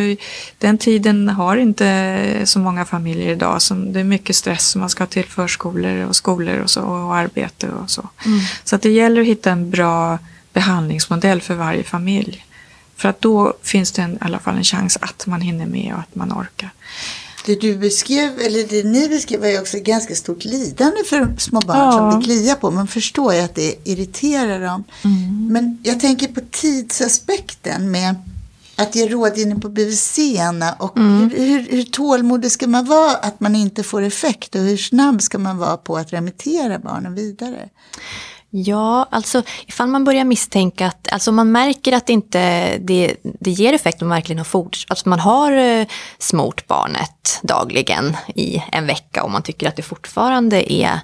den 0.57 0.77
tiden 0.77 1.29
har 1.29 1.57
inte 1.57 2.41
så 2.45 2.59
många 2.59 2.85
familjer 2.85 3.31
idag. 3.31 3.61
Som 3.61 3.93
det 3.93 3.99
är 3.99 4.03
mycket 4.03 4.35
stress 4.35 4.75
och 4.75 4.79
man 4.79 4.89
ska 4.89 5.05
till 5.05 5.25
förskolor 5.25 6.05
och 6.05 6.15
skolor 6.15 6.59
och, 6.59 6.69
så, 6.69 6.81
och 6.81 7.15
arbete 7.15 7.69
och 7.69 7.89
så. 7.89 8.09
Så 8.63 8.75
att 8.75 8.81
det 8.81 8.91
gäller 8.91 9.21
att 9.21 9.27
hitta 9.27 9.51
en 9.51 9.69
bra 9.69 10.19
behandlingsmodell 10.53 11.41
för 11.41 11.55
varje 11.55 11.83
familj. 11.83 12.45
För 12.95 13.09
att 13.09 13.21
då 13.21 13.53
finns 13.63 13.91
det 13.91 14.01
en, 14.01 14.13
i 14.13 14.17
alla 14.21 14.39
fall 14.39 14.57
en 14.57 14.63
chans 14.63 14.97
att 15.01 15.27
man 15.27 15.41
hinner 15.41 15.65
med 15.65 15.93
och 15.93 15.99
att 15.99 16.15
man 16.15 16.31
orkar. 16.31 16.69
Det 17.47 17.55
du 17.61 17.75
beskrev, 17.77 18.39
eller 18.39 18.67
det 18.69 18.83
ni 18.83 19.09
beskrev 19.09 19.45
ju 19.45 19.59
också 19.59 19.77
ganska 19.79 20.15
stort 20.15 20.45
lidande 20.45 21.03
för 21.05 21.35
små 21.37 21.59
barn 21.59 21.77
Ja. 21.77 21.91
som 22.11 22.19
det 22.19 22.25
kliar 22.25 22.55
på. 22.55 22.71
Man 22.71 22.87
förstår 22.87 23.33
ju 23.33 23.39
att 23.39 23.55
det 23.55 23.75
irriterar 23.83 24.61
dem. 24.61 24.83
Men 25.51 25.77
jag 25.83 25.99
tänker 25.99 26.27
på 26.27 26.41
tidsaspekten 26.51 27.91
med 27.91 28.15
att 28.75 28.95
ge 28.95 29.07
rådgivning 29.07 29.61
på 29.61 29.69
BVC 29.69 30.19
och 30.77 30.99
hur, 30.99 31.29
hur, 31.29 31.67
hur 31.71 31.83
tålmodig 31.83 32.51
ska 32.51 32.67
man 32.67 32.85
vara 32.85 33.15
att 33.15 33.39
man 33.39 33.55
inte 33.55 33.83
får 33.83 34.01
effekt 34.01 34.55
och 34.55 34.61
hur 34.61 34.77
snabb 34.77 35.21
ska 35.21 35.37
man 35.37 35.57
vara 35.57 35.77
på 35.77 35.97
att 35.97 36.13
remittera 36.13 36.79
barnen 36.79 37.15
vidare? 37.15 37.69
Ja, 38.65 39.07
alltså 39.11 39.43
ifall 39.67 39.87
man 39.87 40.03
börjar 40.03 40.23
misstänka 40.23 40.87
att, 40.87 41.07
alltså 41.11 41.31
man 41.31 41.51
märker 41.51 41.93
att 41.93 42.09
inte 42.09 42.77
det, 42.77 43.15
det 43.23 43.51
ger 43.51 43.73
effekt 43.73 44.01
om 44.01 44.07
man 44.07 44.15
verkligen 44.15 44.37
har 44.37 44.45
fort, 44.45 44.85
alltså 44.87 45.09
man 45.09 45.19
har 45.19 45.51
eh, 45.51 45.87
smort 46.19 46.67
barnet 46.67 47.39
dagligen 47.41 48.17
i 48.35 48.63
en 48.71 48.87
vecka 48.87 49.23
och 49.23 49.31
man 49.31 49.41
tycker 49.41 49.67
att 49.67 49.75
det 49.75 49.81
fortfarande 49.81 50.73
är 50.73 50.99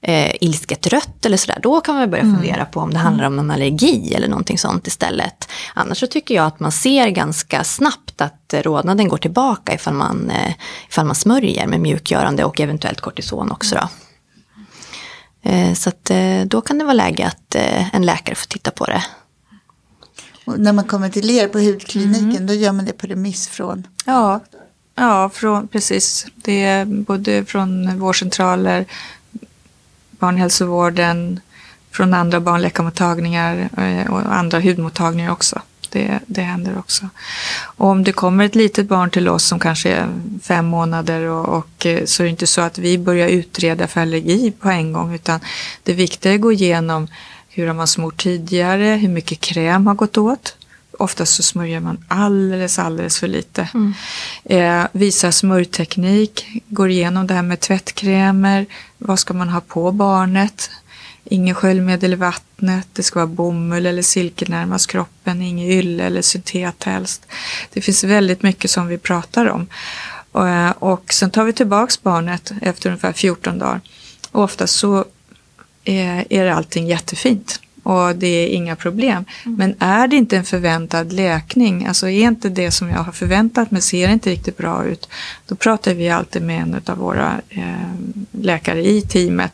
eh, 0.00 0.32
ilsket 0.40 0.86
rött 0.86 1.26
eller 1.26 1.36
sådär, 1.36 1.58
då 1.62 1.80
kan 1.80 1.94
man 1.94 2.10
börja 2.10 2.22
fundera 2.22 2.64
på 2.64 2.80
om 2.80 2.92
det 2.92 2.98
handlar 2.98 3.24
om 3.24 3.38
en 3.38 3.50
allergi 3.50 4.14
eller 4.14 4.28
någonting 4.28 4.58
sånt 4.58 4.86
istället. 4.86 5.48
Annars 5.74 5.98
så 5.98 6.06
tycker 6.06 6.34
jag 6.34 6.46
att 6.46 6.60
man 6.60 6.72
ser 6.72 7.08
ganska 7.08 7.64
snabbt 7.64 8.20
att 8.20 8.54
rodnaden 8.54 9.08
går 9.08 9.18
tillbaka 9.18 9.74
ifall 9.74 9.94
man, 9.94 10.30
eh, 10.30 10.52
ifall 10.88 11.06
man 11.06 11.14
smörjer 11.14 11.66
med 11.66 11.80
mjukgörande 11.80 12.44
och 12.44 12.60
eventuellt 12.60 13.00
kortison 13.00 13.52
också 13.52 13.74
då. 13.74 13.88
Eh, 15.44 15.74
Så 15.74 15.88
att 15.88 16.10
eh, 16.10 16.40
då 16.46 16.60
kan 16.60 16.78
det 16.78 16.84
vara 16.84 16.94
läge 16.94 17.26
att 17.26 17.54
eh, 17.54 17.94
en 17.94 18.06
läkare 18.06 18.34
får 18.34 18.46
titta 18.46 18.70
på 18.70 18.84
det. 18.84 19.04
Och 20.44 20.60
när 20.60 20.72
man 20.72 20.84
kommer 20.84 21.08
till 21.08 21.30
er 21.30 21.48
på 21.48 21.58
hudkliniken 21.58 22.46
då 22.46 22.54
gör 22.54 22.72
man 22.72 22.84
det 22.84 22.92
på 22.92 23.06
remiss 23.06 23.48
från 23.48 23.86
Ja, 24.04 24.40
ja 24.94 25.30
från, 25.34 25.68
precis. 25.68 26.26
Det 26.34 26.64
är 26.64 26.84
både 26.84 27.44
från 27.44 27.98
vårdcentraler, 27.98 28.84
barnhälsovården, 30.10 31.40
från 31.90 32.14
andra 32.14 32.40
barnläkarmottagningar 32.40 33.68
och 34.10 34.36
andra 34.36 34.60
hudmottagningar 34.60 35.30
också. 35.30 35.62
Det, 35.94 36.20
det 36.26 36.42
händer 36.42 36.78
också. 36.78 37.08
Och 37.76 37.88
om 37.88 38.04
det 38.04 38.12
kommer 38.12 38.44
ett 38.44 38.54
litet 38.54 38.88
barn 38.88 39.10
till 39.10 39.28
oss 39.28 39.44
som 39.44 39.58
kanske 39.58 39.90
är 39.90 40.08
fem 40.42 40.66
månader 40.66 41.20
och, 41.20 41.58
och 41.58 41.86
eh, 41.86 42.04
så 42.04 42.22
är 42.22 42.24
det 42.24 42.30
inte 42.30 42.46
så 42.46 42.60
att 42.60 42.78
vi 42.78 42.98
börjar 42.98 43.28
utreda 43.28 43.86
för 43.86 44.00
allergi 44.00 44.52
på 44.60 44.68
en 44.68 44.92
gång 44.92 45.14
utan 45.14 45.40
det 45.82 45.92
viktiga 45.92 46.32
är 46.32 46.36
att 46.36 46.42
gå 46.42 46.52
igenom 46.52 47.08
hur 47.48 47.66
har 47.66 47.74
man 47.74 47.86
smort 47.86 48.16
tidigare, 48.16 48.84
hur 48.84 49.08
mycket 49.08 49.40
kräm 49.40 49.86
har 49.86 49.94
gått 49.94 50.18
åt. 50.18 50.56
Oftast 50.98 51.34
så 51.34 51.42
smörjer 51.42 51.80
man 51.80 52.04
alldeles, 52.08 52.78
alldeles 52.78 53.18
för 53.18 53.28
lite. 53.28 53.68
Eh, 54.44 54.84
visar 54.92 55.30
smörjteknik, 55.30 56.46
går 56.68 56.90
igenom 56.90 57.26
det 57.26 57.34
här 57.34 57.42
med 57.42 57.60
tvättkrämer, 57.60 58.66
vad 58.98 59.18
ska 59.18 59.34
man 59.34 59.48
ha 59.48 59.60
på 59.60 59.92
barnet? 59.92 60.70
Ingen 61.24 61.54
sköljmedel 61.54 62.12
i 62.12 62.16
vattnet, 62.16 62.88
det 62.92 63.02
ska 63.02 63.18
vara 63.18 63.26
bomull 63.26 63.86
eller 63.86 64.02
silke 64.02 64.44
närmast 64.48 64.90
kroppen, 64.90 65.42
ingen 65.42 65.68
ylle 65.68 66.04
eller 66.04 66.22
syntet 66.22 66.84
helst. 66.84 67.26
Det 67.72 67.80
finns 67.80 68.04
väldigt 68.04 68.42
mycket 68.42 68.70
som 68.70 68.86
vi 68.86 68.98
pratar 68.98 69.46
om. 69.46 69.66
Och, 70.32 70.48
eh, 70.48 70.70
och 70.70 71.12
sen 71.12 71.30
tar 71.30 71.44
vi 71.44 71.52
tillbaks 71.52 72.02
barnet 72.02 72.52
efter 72.62 72.88
ungefär 72.88 73.12
14 73.12 73.58
dagar. 73.58 73.80
Och 74.30 74.42
ofta 74.42 74.66
så 74.66 75.04
eh, 75.84 76.18
är, 76.18 76.26
är 76.30 76.50
allting 76.50 76.86
jättefint 76.86 77.60
och 77.84 78.16
det 78.16 78.26
är 78.26 78.48
inga 78.48 78.76
problem. 78.76 79.24
Men 79.44 79.74
är 79.78 80.08
det 80.08 80.16
inte 80.16 80.36
en 80.36 80.44
förväntad 80.44 81.12
läkning, 81.12 81.86
alltså 81.86 82.08
är 82.08 82.26
inte 82.26 82.48
det 82.48 82.70
som 82.70 82.90
jag 82.90 82.98
har 82.98 83.12
förväntat 83.12 83.70
mig, 83.70 83.82
ser 83.82 84.08
inte 84.08 84.30
riktigt 84.30 84.56
bra 84.56 84.84
ut, 84.84 85.08
då 85.46 85.54
pratar 85.54 85.94
vi 85.94 86.10
alltid 86.10 86.42
med 86.42 86.62
en 86.62 86.80
av 86.86 86.98
våra 86.98 87.40
eh, 87.48 87.62
läkare 88.32 88.86
i 88.86 89.00
teamet 89.00 89.52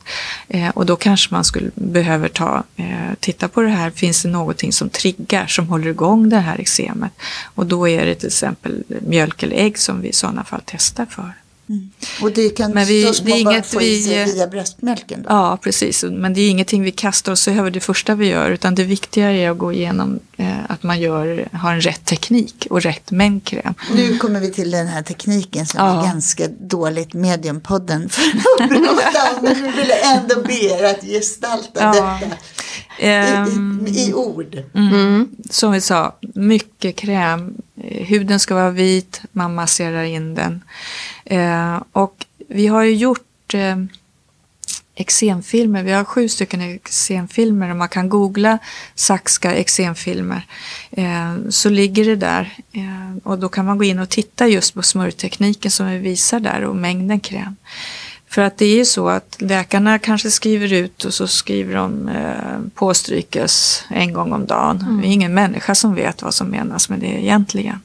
eh, 0.49 0.69
och 0.69 0.87
då 0.87 0.97
kanske 0.97 1.35
man 1.35 1.45
skulle 1.45 1.71
behöver 1.75 2.29
ta, 2.29 2.65
eh, 2.77 3.15
titta 3.21 3.49
på 3.49 3.63
det 3.63 3.69
här, 3.69 3.91
finns 3.91 4.23
det 4.23 4.29
någonting 4.29 4.73
som 4.73 4.89
triggar, 4.89 5.47
som 5.47 5.69
håller 5.69 5.87
igång 5.87 6.29
det 6.29 6.39
här 6.39 6.61
eksemet? 6.61 7.13
Och 7.55 7.67
då 7.67 7.89
är 7.89 8.07
det 8.07 8.15
till 8.15 8.27
exempel 8.27 8.85
mjölk 8.89 9.43
eller 9.43 9.57
ägg 9.57 9.79
som 9.79 10.01
vi 10.01 10.09
i 10.09 10.13
sådana 10.13 10.45
fall 10.45 10.63
testar 10.65 11.07
för. 11.07 11.40
Och 12.23 12.33
det 12.33 12.49
kan 12.51 12.71
Men 12.71 12.87
vi- 12.87 13.13
så 13.15 13.23
det 13.25 13.33
är 13.33 13.37
inget 13.37 13.67
få 13.67 13.83
i 13.83 14.03
sig 14.03 14.25
vi- 14.25 14.33
via 14.33 14.47
bröstmjölken. 14.47 15.23
Då. 15.23 15.27
Ja, 15.29 15.59
precis. 15.63 16.05
Men 16.11 16.35
det 16.35 16.41
är 16.41 16.51
ingenting 16.51 16.83
vi 16.83 16.91
kastar 16.91 17.33
oss 17.33 17.49
över 17.49 17.71
det 17.71 17.81
första 17.81 18.15
vi 18.15 18.27
gör, 18.27 18.51
utan 18.51 18.75
det 18.75 18.85
viktiga 18.85 19.31
är 19.33 19.51
att 19.51 19.59
gå 19.59 19.73
igenom 19.73 20.19
eh, 20.37 20.47
att 20.69 20.83
man 20.83 21.01
gör, 21.01 21.49
har 21.53 21.73
en 21.73 21.81
rätt 21.81 22.05
teknik 22.05 22.67
och 22.71 22.83
rätt 22.83 23.11
mängd 23.11 23.45
kräm. 23.45 23.75
Nu 23.95 24.19
kommer 24.19 24.41
vi 24.41 24.51
till 24.53 24.71
den 24.71 24.87
här 24.87 25.03
tekniken 25.03 25.67
som 25.67 25.81
Ja. 25.81 26.01
är 26.01 26.05
ganska 26.07 26.49
dåligt 26.61 27.15
mediumpodden 27.15 28.09
för 28.09 28.23
att 28.23 28.71
prata 28.71 29.37
om. 29.37 29.43
Men 29.45 29.55
vi 29.63 29.71
ville 29.71 29.95
ändå 29.95 30.43
be 30.43 30.55
er 30.55 30.85
att 30.85 31.03
gestalta 31.05 31.81
Ja. 31.81 31.93
detta 32.21 32.35
i, 32.99 33.07
Ehm, 33.07 33.87
i, 33.89 34.09
i 34.09 34.13
ord. 34.15 34.63
som 35.51 35.73
vi 35.73 35.81
sa, 35.81 36.17
mycket 36.35 36.97
kräm. 36.97 37.55
Eh, 37.85 38.07
huden 38.07 38.41
ska 38.41 38.55
vara 38.55 38.71
vit, 38.71 39.21
man 39.33 39.55
masserar 39.55 40.03
in 40.03 40.35
den. 40.35 40.65
Eh, 41.25 41.83
och 41.93 42.27
vi 42.49 42.67
har 42.67 42.83
ju 42.83 42.95
gjort 42.95 43.55
eh, 43.55 43.77
eksemfilmer. 45.01 45.83
Vi 45.83 45.93
har 45.93 46.05
sju 46.05 46.29
stycken 46.29 46.61
eksemfilmer 46.61 47.71
och 47.71 47.77
man 47.77 47.89
kan 47.89 48.09
googla 48.09 48.59
Saxka 48.95 49.55
eksemfilmer. 49.55 50.47
Eh, 50.91 51.35
så 51.49 51.69
ligger 51.69 52.05
det 52.05 52.17
där. 52.17 52.57
Eh, 52.73 53.17
och 53.25 53.39
då 53.39 53.49
kan 53.49 53.65
man 53.65 53.79
gå 53.79 53.85
in 53.85 53.99
och 53.99 54.09
titta 54.09 54.49
just 54.49 54.75
på 54.75 54.83
smörjtekniken 54.83 55.71
som 55.71 55.87
vi 55.87 55.99
visar 55.99 56.41
där 56.41 56.65
och 56.65 56.77
mängden 56.77 57.21
kräm. 57.21 57.57
För 58.31 58.43
att 58.43 58.59
det 58.59 58.65
är 58.65 58.77
ju 58.77 58.85
så 58.85 59.09
att 59.09 59.37
läkarna 59.39 59.99
kanske 59.99 60.31
skriver 60.31 60.73
ut 60.73 61.05
och 61.05 61.15
så 61.15 61.27
skriver 61.27 61.75
de 61.75 62.09
eh, 62.09 62.59
påstrykes 62.75 63.85
en 63.89 64.13
gång 64.13 64.33
om 64.33 64.47
dagen. 64.47 64.99
Det 65.03 65.09
är 65.09 65.13
ingen 65.13 65.35
människa 65.35 65.75
som 65.75 65.95
vet 65.95 66.23
vad 66.23 66.35
som 66.35 66.49
menas 66.49 66.89
med 66.89 67.01
det 67.01 67.23
egentligen. 67.23 67.81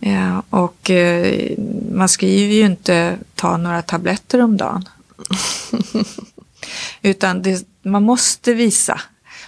Eh, 0.00 0.40
och 0.50 0.90
eh, 0.90 1.58
man 1.92 2.08
skriver 2.08 2.54
ju 2.54 2.64
inte 2.64 3.18
ta 3.34 3.56
några 3.56 3.82
tabletter 3.82 4.42
om 4.42 4.56
dagen. 4.56 4.88
Utan 7.02 7.42
det, 7.42 7.66
man 7.82 8.02
måste 8.02 8.54
visa. 8.54 9.00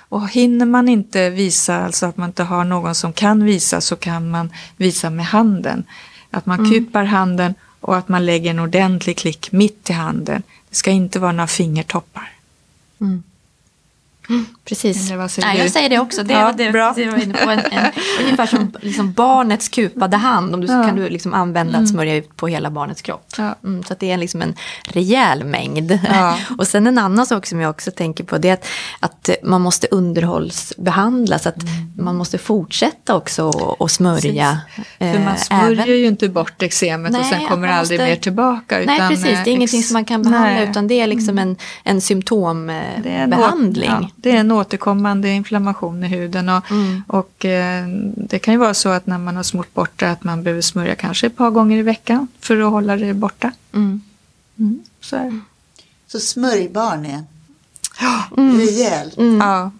Och 0.09 0.29
hinner 0.29 0.66
man 0.66 0.88
inte 0.88 1.31
visa, 1.31 1.85
alltså 1.85 2.07
att 2.07 2.16
man 2.16 2.29
inte 2.29 2.42
har 2.42 2.64
någon 2.64 2.94
som 2.94 3.12
kan 3.12 3.44
visa, 3.44 3.81
så 3.81 3.96
kan 3.96 4.31
man 4.31 4.53
visa 4.77 5.11
med 5.11 5.27
handen. 5.27 5.85
Att 6.31 6.46
man 6.46 6.70
kupar 6.70 7.05
handen 7.05 7.55
och 7.85 7.97
att 7.97 8.09
man 8.09 8.27
lägger 8.27 8.51
en 8.51 8.59
ordentlig 8.59 9.16
klick 9.16 9.53
mitt 9.53 9.90
i 9.90 9.92
handen. 9.92 10.42
Det 10.68 10.77
ska 10.77 10.90
inte 10.90 11.18
vara 11.18 11.33
några 11.33 11.47
fingertoppar. 11.47 12.33
Mm. 13.01 13.23
Precis. 14.64 15.10
Vad 15.10 15.30
säger 15.30 15.48
Nej, 15.48 15.58
jag 15.58 15.70
säger 15.70 15.88
det 15.88 15.98
också. 15.98 16.22
Det, 16.22 16.32
Ja, 16.32 16.52
det, 16.56 16.70
bra. 16.70 16.92
det 16.96 17.10
var 17.10 17.18
inne 17.22 17.34
på 17.34 17.50
en, 17.50 17.58
en, 17.58 17.92
ungefär 18.22 18.46
som 18.46 18.72
liksom 18.80 19.12
barnets 19.12 19.68
kupade 19.68 20.16
hand. 20.16 20.54
Om 20.54 20.60
du, 20.60 20.66
så 20.66 20.72
Ja. 20.72 20.84
kan 20.84 20.96
du 20.96 21.08
liksom 21.08 21.34
använda 21.34 21.78
att 21.78 21.88
smörja 21.88 22.14
ut 22.14 22.37
på 22.37 22.48
hela 22.48 22.70
barnets 22.70 23.02
kropp. 23.02 23.26
Ja. 23.38 23.54
Mm, 23.64 23.82
så 23.82 23.92
att 23.92 24.00
det 24.00 24.10
är 24.10 24.16
liksom 24.16 24.42
en 24.42 24.54
rejäl 24.84 25.44
mängd. 25.44 25.98
Ja. 26.12 26.37
Och 26.58 26.66
sen 26.66 26.87
en 26.87 26.98
annan 26.98 27.26
sak 27.26 27.46
som 27.46 27.60
jag 27.60 27.70
också 27.70 27.90
tänker 27.90 28.24
på 28.24 28.38
det 28.38 28.48
är 28.48 28.54
att, 28.54 28.66
att 29.00 29.30
man 29.42 29.60
måste 29.60 29.87
underhållsbehandla. 29.90 31.38
Så 31.38 31.48
att 31.48 31.56
man 31.98 32.16
måste 32.16 32.38
fortsätta 32.38 33.16
också 33.16 33.48
att- 33.80 33.90
smörja. 33.90 34.60
För 34.98 35.04
eh, 35.06 35.24
man 35.24 35.37
smörjer 35.38 35.72
även- 35.82 35.98
ju 35.98 36.06
inte 36.06 36.28
bort 36.28 36.62
eksemet 36.62 37.12
och 37.14 37.20
Nej, 37.20 37.30
sen 37.30 37.48
kommer 37.48 37.68
det 37.68 37.74
aldrig 37.74 38.00
måste- 38.00 38.10
mer 38.10 38.16
tillbaka. 38.20 38.78
Nej, 38.87 38.96
utan, 38.96 39.08
precis. 39.08 39.24
Det 39.24 39.30
är 39.30 39.46
eh, 39.46 39.52
ingenting 39.52 39.80
ex- 39.80 39.88
som 39.88 39.94
man 39.94 40.04
kan 40.04 40.22
behandla 40.22 40.50
Nej. 40.60 40.70
utan 40.70 40.88
det 40.88 41.00
är 41.00 41.06
liksom 41.06 41.38
en, 41.38 41.48
en 41.48 41.56
Det 41.84 41.88
är 41.88 41.90
en, 41.94 42.00
symptombehandling. 42.00 44.12
Ja, 44.24 44.30
det 44.32 44.37
är 44.37 44.40
en 44.40 44.52
återkommande 44.52 45.28
inflammation 45.28 46.04
i 46.04 46.08
huden. 46.08 46.48
Och, 46.48 46.70
Mm. 46.70 47.02
och 47.08 47.44
eh, 47.44 47.87
det 48.16 48.38
kan 48.38 48.54
ju 48.54 48.58
vara 48.60 48.74
så 48.74 48.88
att 48.88 49.06
när 49.06 49.18
man 49.18 49.37
har 49.37 49.42
smort 49.42 49.74
bort 49.74 49.98
det 50.00 50.10
att 50.10 50.24
man 50.24 50.42
behöver 50.42 50.62
smörja 50.62 50.94
kanske 50.94 51.26
ett 51.26 51.37
par 51.37 51.50
gånger 51.50 51.78
i 51.78 51.82
veckan 51.82 52.28
för 52.40 52.60
att 52.60 52.70
hålla 52.70 52.96
det 52.96 53.14
borta. 53.14 53.52
Mm. 53.72 54.00
Mm, 54.58 54.82
så 55.00 55.16
är 55.16 55.24
det. 55.24 55.40
Så 56.06 56.20
smörjbarn 56.20 57.06
är 57.06 57.24
Mm. 58.37 58.58
rejält. 58.58 59.14
Ja. 59.40 59.70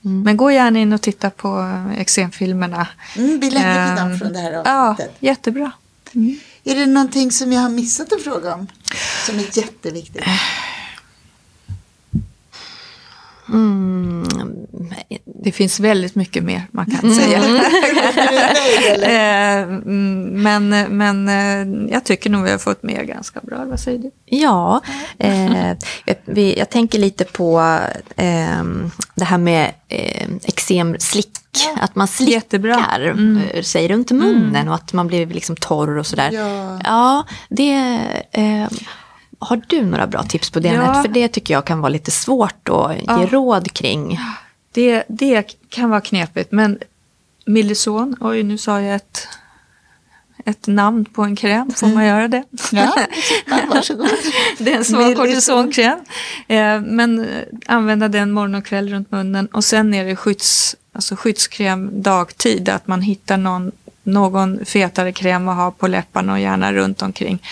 Men 0.00 0.36
gå 0.36 0.50
gärna 0.50 0.78
in 0.78 0.92
och 0.92 1.00
titta 1.02 1.30
på 1.30 1.60
eh, 1.60 2.00
eksemfilmerna. 2.00 2.86
Mm, 3.16 3.40
vi 3.40 3.50
lägger 3.50 3.96
Ehm, 4.06 4.18
från 4.18 4.32
det 4.32 4.38
här 4.38 4.52
Ja, 4.52 4.90
avsnittet. 4.90 5.14
jättebra. 5.20 5.70
Mm. 6.14 6.38
Är 6.64 6.74
det 6.74 6.86
någonting 6.86 7.32
som 7.32 7.52
jag 7.52 7.60
har 7.60 7.68
missat 7.68 8.12
att 8.12 8.22
fråga 8.22 8.54
om? 8.54 8.66
Som 9.26 9.38
är 9.38 9.58
jätteviktigt. 9.58 10.22
Mm. 13.48 14.24
Det 15.44 15.52
finns 15.52 15.80
väldigt 15.80 16.14
mycket 16.14 16.44
mer 16.44 16.62
man 16.70 16.86
kan 16.86 17.14
säga. 17.14 17.42
Eh, 19.04 19.62
mm, 19.62 20.42
men 20.42 20.68
men 20.96 21.28
eh, 21.28 21.92
jag 21.92 22.04
tycker 22.04 22.30
nog 22.30 22.44
vi 22.44 22.50
har 22.50 22.58
fått 22.58 22.82
med 22.82 23.06
ganska 23.06 23.40
bra. 23.40 23.64
Vad 23.64 23.80
säger 23.80 23.98
du? 23.98 24.10
Ja, 24.24 24.80
eh, 25.18 25.72
vi, 26.24 26.58
jag 26.58 26.70
tänker 26.70 26.98
lite 26.98 27.24
på 27.24 27.78
eh, 28.16 28.64
det 29.14 29.24
här 29.24 29.38
med 29.38 29.72
eh, 29.88 30.28
eksemslick. 30.44 31.30
Att 31.80 31.94
man 31.94 32.08
slickar 32.08 32.32
Jättebra. 32.32 32.84
Mm. 32.96 33.40
eh, 33.54 33.62
sig 33.62 33.88
runt 33.88 34.10
munnen 34.10 34.68
och 34.68 34.74
att 34.74 34.92
man 34.92 35.06
blir 35.06 35.26
liksom 35.26 35.56
torr 35.56 35.98
och 35.98 36.06
sådär. 36.06 36.30
Ja. 36.32 36.80
ja 36.84 37.26
det... 37.48 38.00
Eh, 38.32 38.68
har 39.44 39.62
du 39.66 39.84
några 39.84 40.06
bra 40.06 40.22
tips 40.22 40.50
på 40.50 40.60
det? 40.60 40.68
Ja. 40.68 41.02
För 41.02 41.08
det 41.08 41.28
tycker 41.28 41.54
jag 41.54 41.64
kan 41.64 41.80
vara 41.80 41.88
lite 41.88 42.10
svårt 42.10 42.68
att 42.68 42.96
ge 42.96 43.02
Ja. 43.06 43.26
råd 43.30 43.72
kring. 43.72 44.18
Det, 44.72 45.04
det 45.08 45.42
kan 45.68 45.90
vara 45.90 46.00
knepigt, 46.00 46.52
men 46.52 46.78
Millison, 47.46 48.16
oj 48.20 48.42
nu 48.42 48.58
sa 48.58 48.80
jag 48.80 48.94
ett, 48.96 49.28
ett 50.44 50.66
namn 50.66 51.04
på 51.04 51.22
en 51.22 51.36
kräm, 51.36 51.70
får 51.70 51.86
man 51.86 52.04
göra 52.06 52.28
det? 52.28 52.44
Ja, 52.72 52.92
varsågod. 53.74 54.08
Det 54.58 54.72
är 54.72 54.76
en 54.76 54.84
svag 54.84 55.16
kortisonkräm. 55.16 55.98
Eh, 56.48 56.80
men 56.80 57.18
eh, 57.20 57.26
använda 57.66 58.08
den 58.08 58.32
morgon 58.32 58.54
och 58.54 58.64
kväll 58.64 58.88
runt 58.88 59.10
munnen. 59.10 59.46
Och 59.46 59.64
sen 59.64 59.94
är 59.94 60.04
det 60.04 60.16
skydds, 60.16 60.76
alltså 60.92 61.16
skyddskräm 61.16 62.02
dagtid. 62.02 62.68
Att 62.68 62.86
man 62.86 63.02
hittar 63.02 63.36
någon, 63.36 63.72
någon 64.04 64.64
fetare 64.64 65.12
kräm 65.12 65.48
att 65.48 65.56
ha 65.56 65.70
på 65.70 65.86
läpparna 65.88 66.32
och 66.32 66.40
gärna 66.40 66.72
runt 66.72 67.02
omkring. 67.02 67.42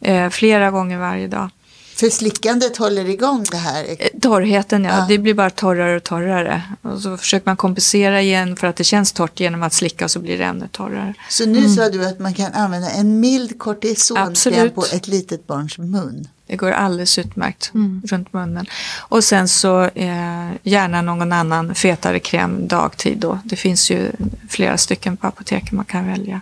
Eh, 0.00 0.28
flera 0.28 0.70
gånger 0.70 0.98
varje 0.98 1.26
dag. 1.26 1.50
För 1.96 2.10
slickandet 2.10 2.76
håller 2.76 3.08
igång 3.08 3.44
det 3.50 3.56
här. 3.56 3.84
Eh, 3.98 4.20
Torrheten, 4.20 4.84
ja. 4.84 4.98
Ja. 4.98 5.06
Det 5.08 5.18
blir 5.18 5.34
bara 5.34 5.50
torrare 5.50 5.96
och 5.96 6.02
torrare. 6.02 6.62
Och 6.82 7.00
så 7.00 7.16
försöker 7.16 7.46
man 7.46 7.56
kompensera 7.56 8.22
igen 8.22 8.56
för 8.56 8.66
att 8.66 8.76
det 8.76 8.84
känns 8.84 9.12
torrt 9.12 9.40
genom 9.40 9.62
att 9.62 9.72
slicka 9.72 10.04
och 10.04 10.10
så 10.10 10.18
blir 10.18 10.38
det 10.38 10.44
ännu 10.44 10.68
torrare. 10.72 11.14
Så 11.30 11.46
nu 11.46 11.68
sa 11.68 11.88
du 11.88 12.06
att 12.06 12.18
man 12.18 12.34
kan 12.34 12.52
använda 12.52 12.90
en 12.90 13.20
mild 13.20 13.58
kortisonkräm 13.58 14.54
Mm. 14.54 14.70
På 14.70 14.84
ett 14.92 15.08
litet 15.08 15.46
barns 15.46 15.78
mun. 15.78 16.28
Det 16.48 16.56
går 16.56 16.70
alldeles 16.70 17.18
utmärkt 17.18 17.70
runt 18.04 18.32
munnen. 18.32 18.66
Och 18.98 19.24
sen 19.24 19.48
så 19.48 19.82
eh, 19.82 20.50
gärna 20.62 21.02
någon 21.02 21.32
annan 21.32 21.74
fetare 21.74 22.18
kräm 22.18 22.68
dagtid 22.68 23.18
då. 23.18 23.38
Det 23.44 23.56
finns 23.56 23.90
ju 23.90 24.12
flera 24.48 24.76
stycken 24.76 25.16
på 25.16 25.26
apoteket 25.26 25.72
man 25.72 25.84
kan 25.84 26.06
välja. 26.06 26.40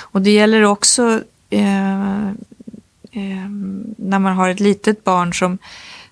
Och 0.00 0.22
det 0.22 0.30
gäller 0.30 0.62
också 0.62 1.20
eh, 1.50 2.28
eh, 3.12 3.48
när 3.96 4.18
man 4.18 4.36
har 4.36 4.48
ett 4.48 4.60
litet 4.60 5.04
barn 5.04 5.34
som, 5.34 5.58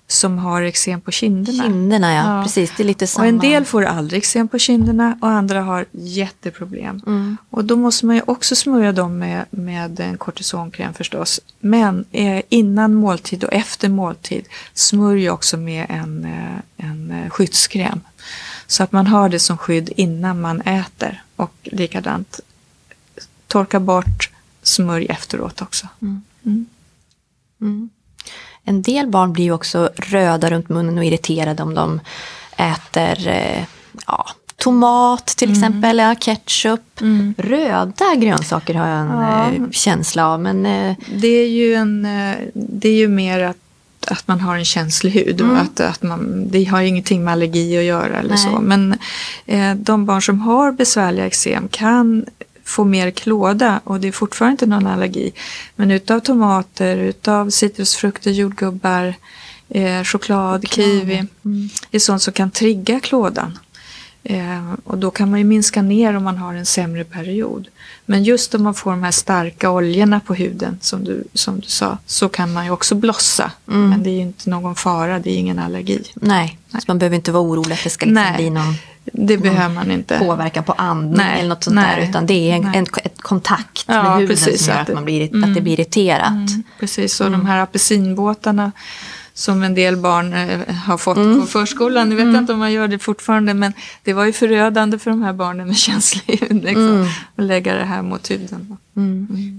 som 0.07 0.37
har 0.37 0.61
eksem 0.61 1.01
på 1.01 1.11
kinderna. 1.11 1.63
Kinderna, 1.63 2.13
ja. 2.13 2.37
Ja. 2.37 2.43
Precis, 2.43 2.71
det 2.77 2.83
är 2.83 2.85
lite 2.85 3.07
samma. 3.07 3.23
Och 3.23 3.29
en 3.29 3.39
del 3.39 3.65
får 3.65 3.83
aldrig 3.83 4.17
eksem 4.17 4.47
på 4.47 4.59
kinderna 4.59 5.17
och 5.21 5.29
andra 5.29 5.61
har 5.61 5.85
jätteproblem. 5.91 7.01
Mm. 7.07 7.37
Och 7.49 7.65
då 7.65 7.75
måste 7.75 8.05
man 8.05 8.15
ju 8.15 8.21
också 8.27 8.55
smörja 8.55 8.91
dem 8.91 9.17
med, 9.17 9.45
med 9.49 9.99
en 9.99 10.17
kortisonkräm 10.17 10.93
förstås. 10.93 11.39
Men 11.59 12.05
eh, 12.11 12.41
innan 12.49 12.93
måltid 12.93 13.43
och 13.43 13.53
efter 13.53 13.89
måltid 13.89 14.45
smörj 14.73 15.29
också 15.29 15.57
med 15.57 15.85
en, 15.89 16.25
eh, 16.25 16.87
en 16.87 17.11
eh, 17.11 17.29
skyddskräm. 17.29 18.01
Så 18.67 18.83
att 18.83 18.91
man 18.91 19.07
har 19.07 19.29
det 19.29 19.39
som 19.39 19.57
skydd 19.57 19.93
innan 19.95 20.41
man 20.41 20.61
äter. 20.61 21.23
Och 21.35 21.53
likadant 21.63 22.39
torka 23.47 23.79
bort, 23.79 24.29
smörj 24.61 25.05
efteråt 25.05 25.61
också. 25.61 25.87
Mm. 26.01 26.21
Mm. 27.61 27.89
En 28.65 28.81
del 28.81 29.07
barn 29.07 29.33
blir 29.33 29.43
ju 29.43 29.51
också 29.51 29.89
röda 29.95 30.49
runt 30.49 30.69
munnen 30.69 30.97
och 30.97 31.05
irriterade 31.05 31.63
om 31.63 31.73
de 31.73 31.99
äter 32.57 33.27
eh, 33.27 33.63
ja, 34.07 34.25
tomat 34.57 35.25
till 35.27 35.51
exempel, 35.51 35.97
ja, 35.97 36.15
ketchup. 36.15 36.81
Röda 37.37 38.15
grönsaker 38.15 38.73
har 38.73 38.87
jag 38.87 38.99
en 38.99 39.07
Ja. 39.09 39.45
eh, 39.51 39.69
känsla 39.71 40.27
av. 40.27 40.39
Men 40.41 40.65
eh, 40.65 40.95
Det 41.15 41.27
är 41.27 41.47
ju, 41.47 41.73
en, 41.73 42.05
eh, 42.05 42.35
det 42.53 42.89
är 42.89 42.95
ju 42.95 43.07
mer 43.07 43.39
att, 43.43 43.57
att 44.07 44.27
man 44.27 44.39
har 44.41 44.55
en 44.55 44.65
känslig 44.65 45.11
hud. 45.11 45.41
Och 45.41 45.57
att, 45.57 45.79
att 45.79 46.03
man, 46.03 46.47
det 46.49 46.63
har 46.63 46.81
ju 46.81 46.87
ingenting 46.87 47.23
med 47.23 47.31
allergi 47.31 47.77
att 47.77 47.83
göra 47.83 48.19
eller 48.19 48.29
Nej. 48.29 48.37
så. 48.37 48.59
Men 48.61 48.95
eh, 49.45 49.75
de 49.75 50.05
barn 50.05 50.21
som 50.21 50.39
har 50.39 50.71
besvärliga 50.71 51.25
eksem 51.25 51.67
kan 51.67 52.25
få 52.65 52.83
mer 52.83 53.11
klåda 53.11 53.81
och 53.83 53.99
det 53.99 54.07
är 54.07 54.11
fortfarande 54.11 54.51
inte 54.51 54.65
någon 54.65 54.87
allergi. 54.87 55.31
Men 55.75 55.91
utav 55.91 56.19
tomater, 56.19 56.97
utav 56.97 57.49
citrusfrukter, 57.49 58.31
jordgubbar, 58.31 59.13
eh, 59.69 60.03
choklad, 60.03 60.67
kiwi. 60.67 61.27
Det 61.89 61.97
är 61.97 61.99
sånt 61.99 62.21
som 62.21 62.33
kan 62.33 62.51
trigga 62.51 62.99
klådan. 62.99 63.59
Eh, 64.23 64.73
och 64.83 64.97
då 64.97 65.11
kan 65.11 65.29
man 65.29 65.39
ju 65.39 65.45
minska 65.45 65.81
ner 65.81 66.15
om 66.15 66.23
man 66.23 66.37
har 66.37 66.53
en 66.53 66.65
sämre 66.65 67.03
period. 67.03 67.67
Men 68.05 68.23
just 68.23 68.55
om 68.55 68.63
man 68.63 68.73
får 68.73 68.91
de 68.91 69.03
här 69.03 69.11
starka 69.11 69.71
oljorna 69.71 70.19
på 70.19 70.33
huden 70.33 70.77
som 70.81 71.03
du, 71.03 71.23
som 71.33 71.59
du 71.59 71.67
sa 71.67 71.97
så 72.05 72.29
kan 72.29 72.53
man 72.53 72.65
ju 72.65 72.71
också 72.71 72.95
blossa. 72.95 73.51
Mm. 73.67 73.89
Men 73.89 74.03
det 74.03 74.09
är 74.09 74.13
ju 74.13 74.21
inte 74.21 74.49
någon 74.49 74.75
fara, 74.75 75.19
det 75.19 75.29
är 75.29 75.37
ingen 75.37 75.59
allergi. 75.59 76.03
nej, 76.15 76.57
så 76.71 76.79
man 76.87 76.99
behöver 76.99 77.15
inte 77.15 77.31
vara 77.31 77.43
orolig 77.43 77.73
att 77.73 77.83
det 77.83 77.89
ska 77.89 78.05
liksom 78.05 78.23
Nej. 78.23 78.35
bli 78.37 78.49
någon 78.49 78.75
Det 79.17 79.37
behöver 79.37 79.75
man 79.75 79.91
inte. 79.91 80.19
påverkan 80.19 80.63
på 80.63 80.73
andning 80.73 81.17
Nej, 81.17 81.39
eller 81.39 81.49
något 81.49 81.63
sånt 81.63 81.75
nej, 81.75 81.99
där. 82.01 82.09
Utan 82.09 82.25
det 82.25 82.51
är 82.51 82.55
en, 82.55 82.65
en, 82.65 82.85
ett 83.03 83.21
kontakt 83.21 83.85
Ja, 83.87 84.03
med 84.03 84.11
huden 84.13 84.27
precis, 84.27 84.65
som 84.65 84.73
gör 84.73 84.81
att 84.81 84.89
att, 84.89 84.95
man 84.95 85.05
blir, 85.05 85.25
att 85.25 85.33
mm. 85.33 85.53
det 85.53 85.61
blir 85.61 85.73
irriterat. 85.73 86.27
Mm, 86.31 86.63
precis, 86.79 87.21
och 87.21 87.31
de 87.31 87.45
här 87.45 87.59
apelsinbåtarna 87.59 88.71
som 89.33 89.63
en 89.63 89.75
del 89.75 89.97
barn 89.97 90.33
eh, 90.33 90.75
har 90.75 90.97
fått 90.97 91.15
på 91.15 91.45
förskolan. 91.47 92.09
Nu 92.09 92.15
vet 92.15 92.25
jag 92.25 92.35
inte 92.35 92.53
om 92.53 92.59
man 92.59 92.73
gör 92.73 92.87
det 92.87 92.99
fortfarande 92.99 93.53
men 93.53 93.73
det 94.03 94.13
var 94.13 94.25
ju 94.25 94.33
förödande 94.33 94.99
för 94.99 95.11
de 95.11 95.21
här 95.21 95.33
barnen 95.33 95.67
med 95.67 95.77
känslig 95.87 96.39
hud. 96.41 96.63
Liksom, 96.63 97.09
Att 97.35 97.45
lägga 97.45 97.73
det 97.73 97.83
här 97.83 98.01
mot 98.01 98.31
huden. 98.31 98.77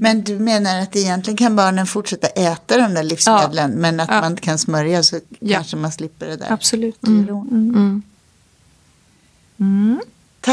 Men 0.01 0.25
du 0.25 0.39
menar 0.39 0.81
att 0.81 0.97
egentligen 0.97 1.37
kan 1.37 1.57
barnen 1.57 1.87
fortsätta 1.87 2.27
äta 2.27 2.79
de 2.79 2.95
där 2.95 3.03
livsmedlen 3.03 3.71
men 3.71 4.01
att 4.01 4.09
Ja. 4.11 4.21
man 4.21 4.37
kan 4.37 4.59
smörja 4.59 5.03
så 5.03 5.21
Ja. 5.41 5.57
kanske 5.57 5.77
man 5.77 5.93
slipper 5.93 6.27
det 6.27 6.37
där. 6.37 6.53
Absolut. 6.53 6.99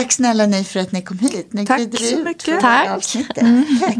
Mm. 0.03 0.05
Mm. 0.05 0.09
Tack 0.09 0.11
snälla 0.11 0.45
ni 0.45 0.63
för 0.63 0.79
att 0.79 0.91
ni 0.91 1.01
kom 1.01 1.19
hit. 1.19 1.47
Nu 1.53 1.65
Tack 1.65 1.99
så 1.99 2.17
mycket. 2.17 2.61
Tack. 2.61 2.89
avsnittet. 2.89 3.45
Tack. 3.79 3.97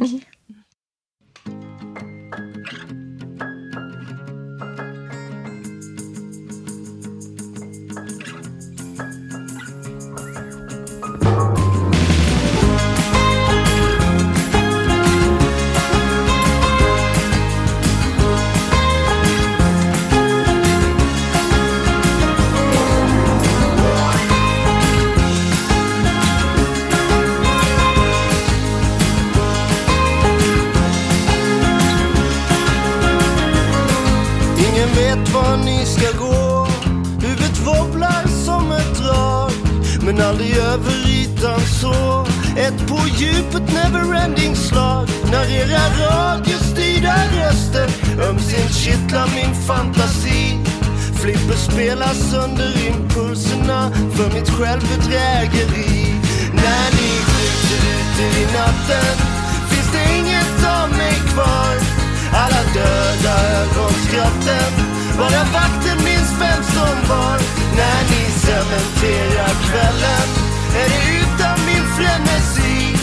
Ögonskratten 64.24 64.74
Bara 65.18 65.44
vakten 65.54 65.98
minns 66.04 66.32
vem 66.40 66.64
som 66.64 67.10
var 67.10 67.40
När 67.76 68.04
ni 68.12 68.32
cementerar 68.32 69.54
kvällen. 69.68 70.28
Är 70.76 70.90
det 70.90 71.20
utan 71.20 71.66
min 71.66 71.86
frenesi? 71.98 72.98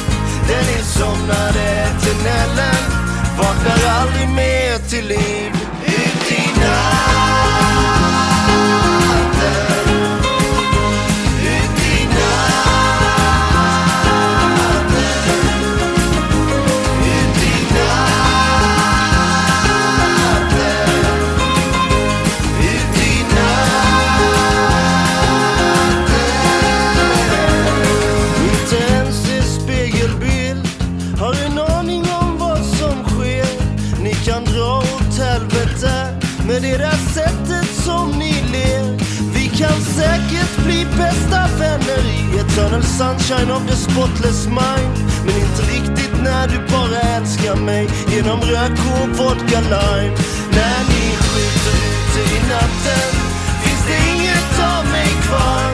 Den 0.49 0.79
insomnade 0.79 1.61
eternellen. 1.61 2.83
vaknar 3.39 3.91
aldrig 4.01 4.29
mer 4.29 4.79
till 4.89 5.07
liv. 5.09 5.40
Eternal 42.61 42.83
sunshine 42.83 43.51
of 43.51 43.67
the 43.67 43.75
spotless 43.75 44.47
mind. 44.47 44.95
Men 45.25 45.35
inte 45.45 45.63
riktigt 45.75 46.15
när 46.23 46.49
du 46.49 46.59
bara 46.73 47.01
älskar 47.17 47.57
mig. 47.57 47.89
Genom 48.09 48.41
rök 48.41 48.79
och 48.95 49.09
vodka 49.19 49.61
lime. 49.61 50.17
När 50.57 50.81
ni 50.93 51.05
skjuter 51.23 51.77
ute 51.91 52.21
i 52.37 52.39
natten 52.55 53.11
finns 53.63 53.85
det 53.89 53.99
inget 54.13 54.53
av 54.75 54.85
mig 54.93 55.11
kvar. 55.27 55.71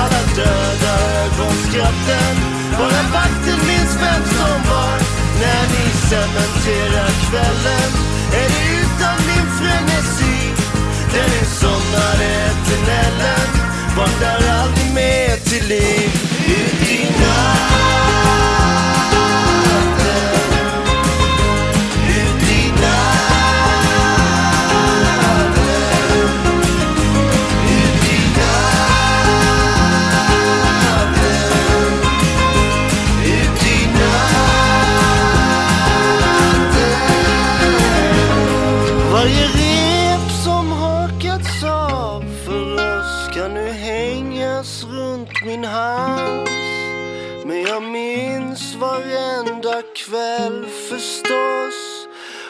Alla 0.00 0.22
döda 0.36 0.94
ögonskratten 1.22 2.34
bara 2.78 3.02
vakten 3.16 3.60
minns 3.68 3.94
vem 4.04 4.22
som 4.38 4.58
var. 4.70 4.98
När 5.42 5.62
ni 5.74 5.84
cementerar 6.10 7.10
kvällen 7.26 7.90
är 8.40 8.48
det 8.54 8.64
utan 8.82 9.16
min 9.28 9.48
frenesi. 9.58 10.38
Den 11.14 11.30
insomnade 11.40 12.26
eternellen. 12.48 13.48
vaknar 13.96 14.40
aldrig 14.60 14.94
mer 14.94 15.36
till 15.36 15.68
liv. 15.68 16.15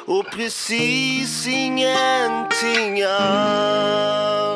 och 0.06 0.24
precis 0.30 1.46
ingenting 1.46 3.02
alls. 3.02 4.46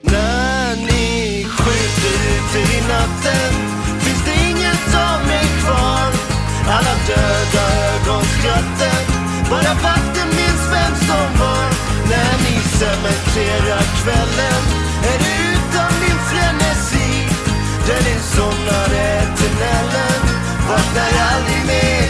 När 0.00 0.76
ni 0.76 1.44
skjuter 1.44 2.14
ut 2.30 2.54
i 2.56 2.80
natten 2.88 3.52
finns 4.00 4.24
det 4.24 4.36
inget 4.50 4.94
av 4.94 5.26
mig 5.26 5.46
kvar. 5.62 6.10
Alla 6.68 6.94
döda 7.06 7.64
ögonskratten, 7.94 9.02
bara 9.50 9.74
vakten 9.74 10.28
minns 10.28 10.64
vem 10.72 10.94
som 11.08 11.28
var. 11.40 11.68
När 12.10 12.34
ni 12.44 12.54
cementerar 12.80 13.84
kvällen 14.02 14.62
är 15.10 15.18
det 15.24 15.34
utan 15.52 15.90
min 16.00 16.18
frenesi. 16.30 17.10
Där 17.86 17.94
Den 17.94 18.04
insomnade 18.14 19.00
eternellen 19.22 20.22
vaknar 20.68 21.12
aldrig 21.32 21.62
mer. 21.66 22.09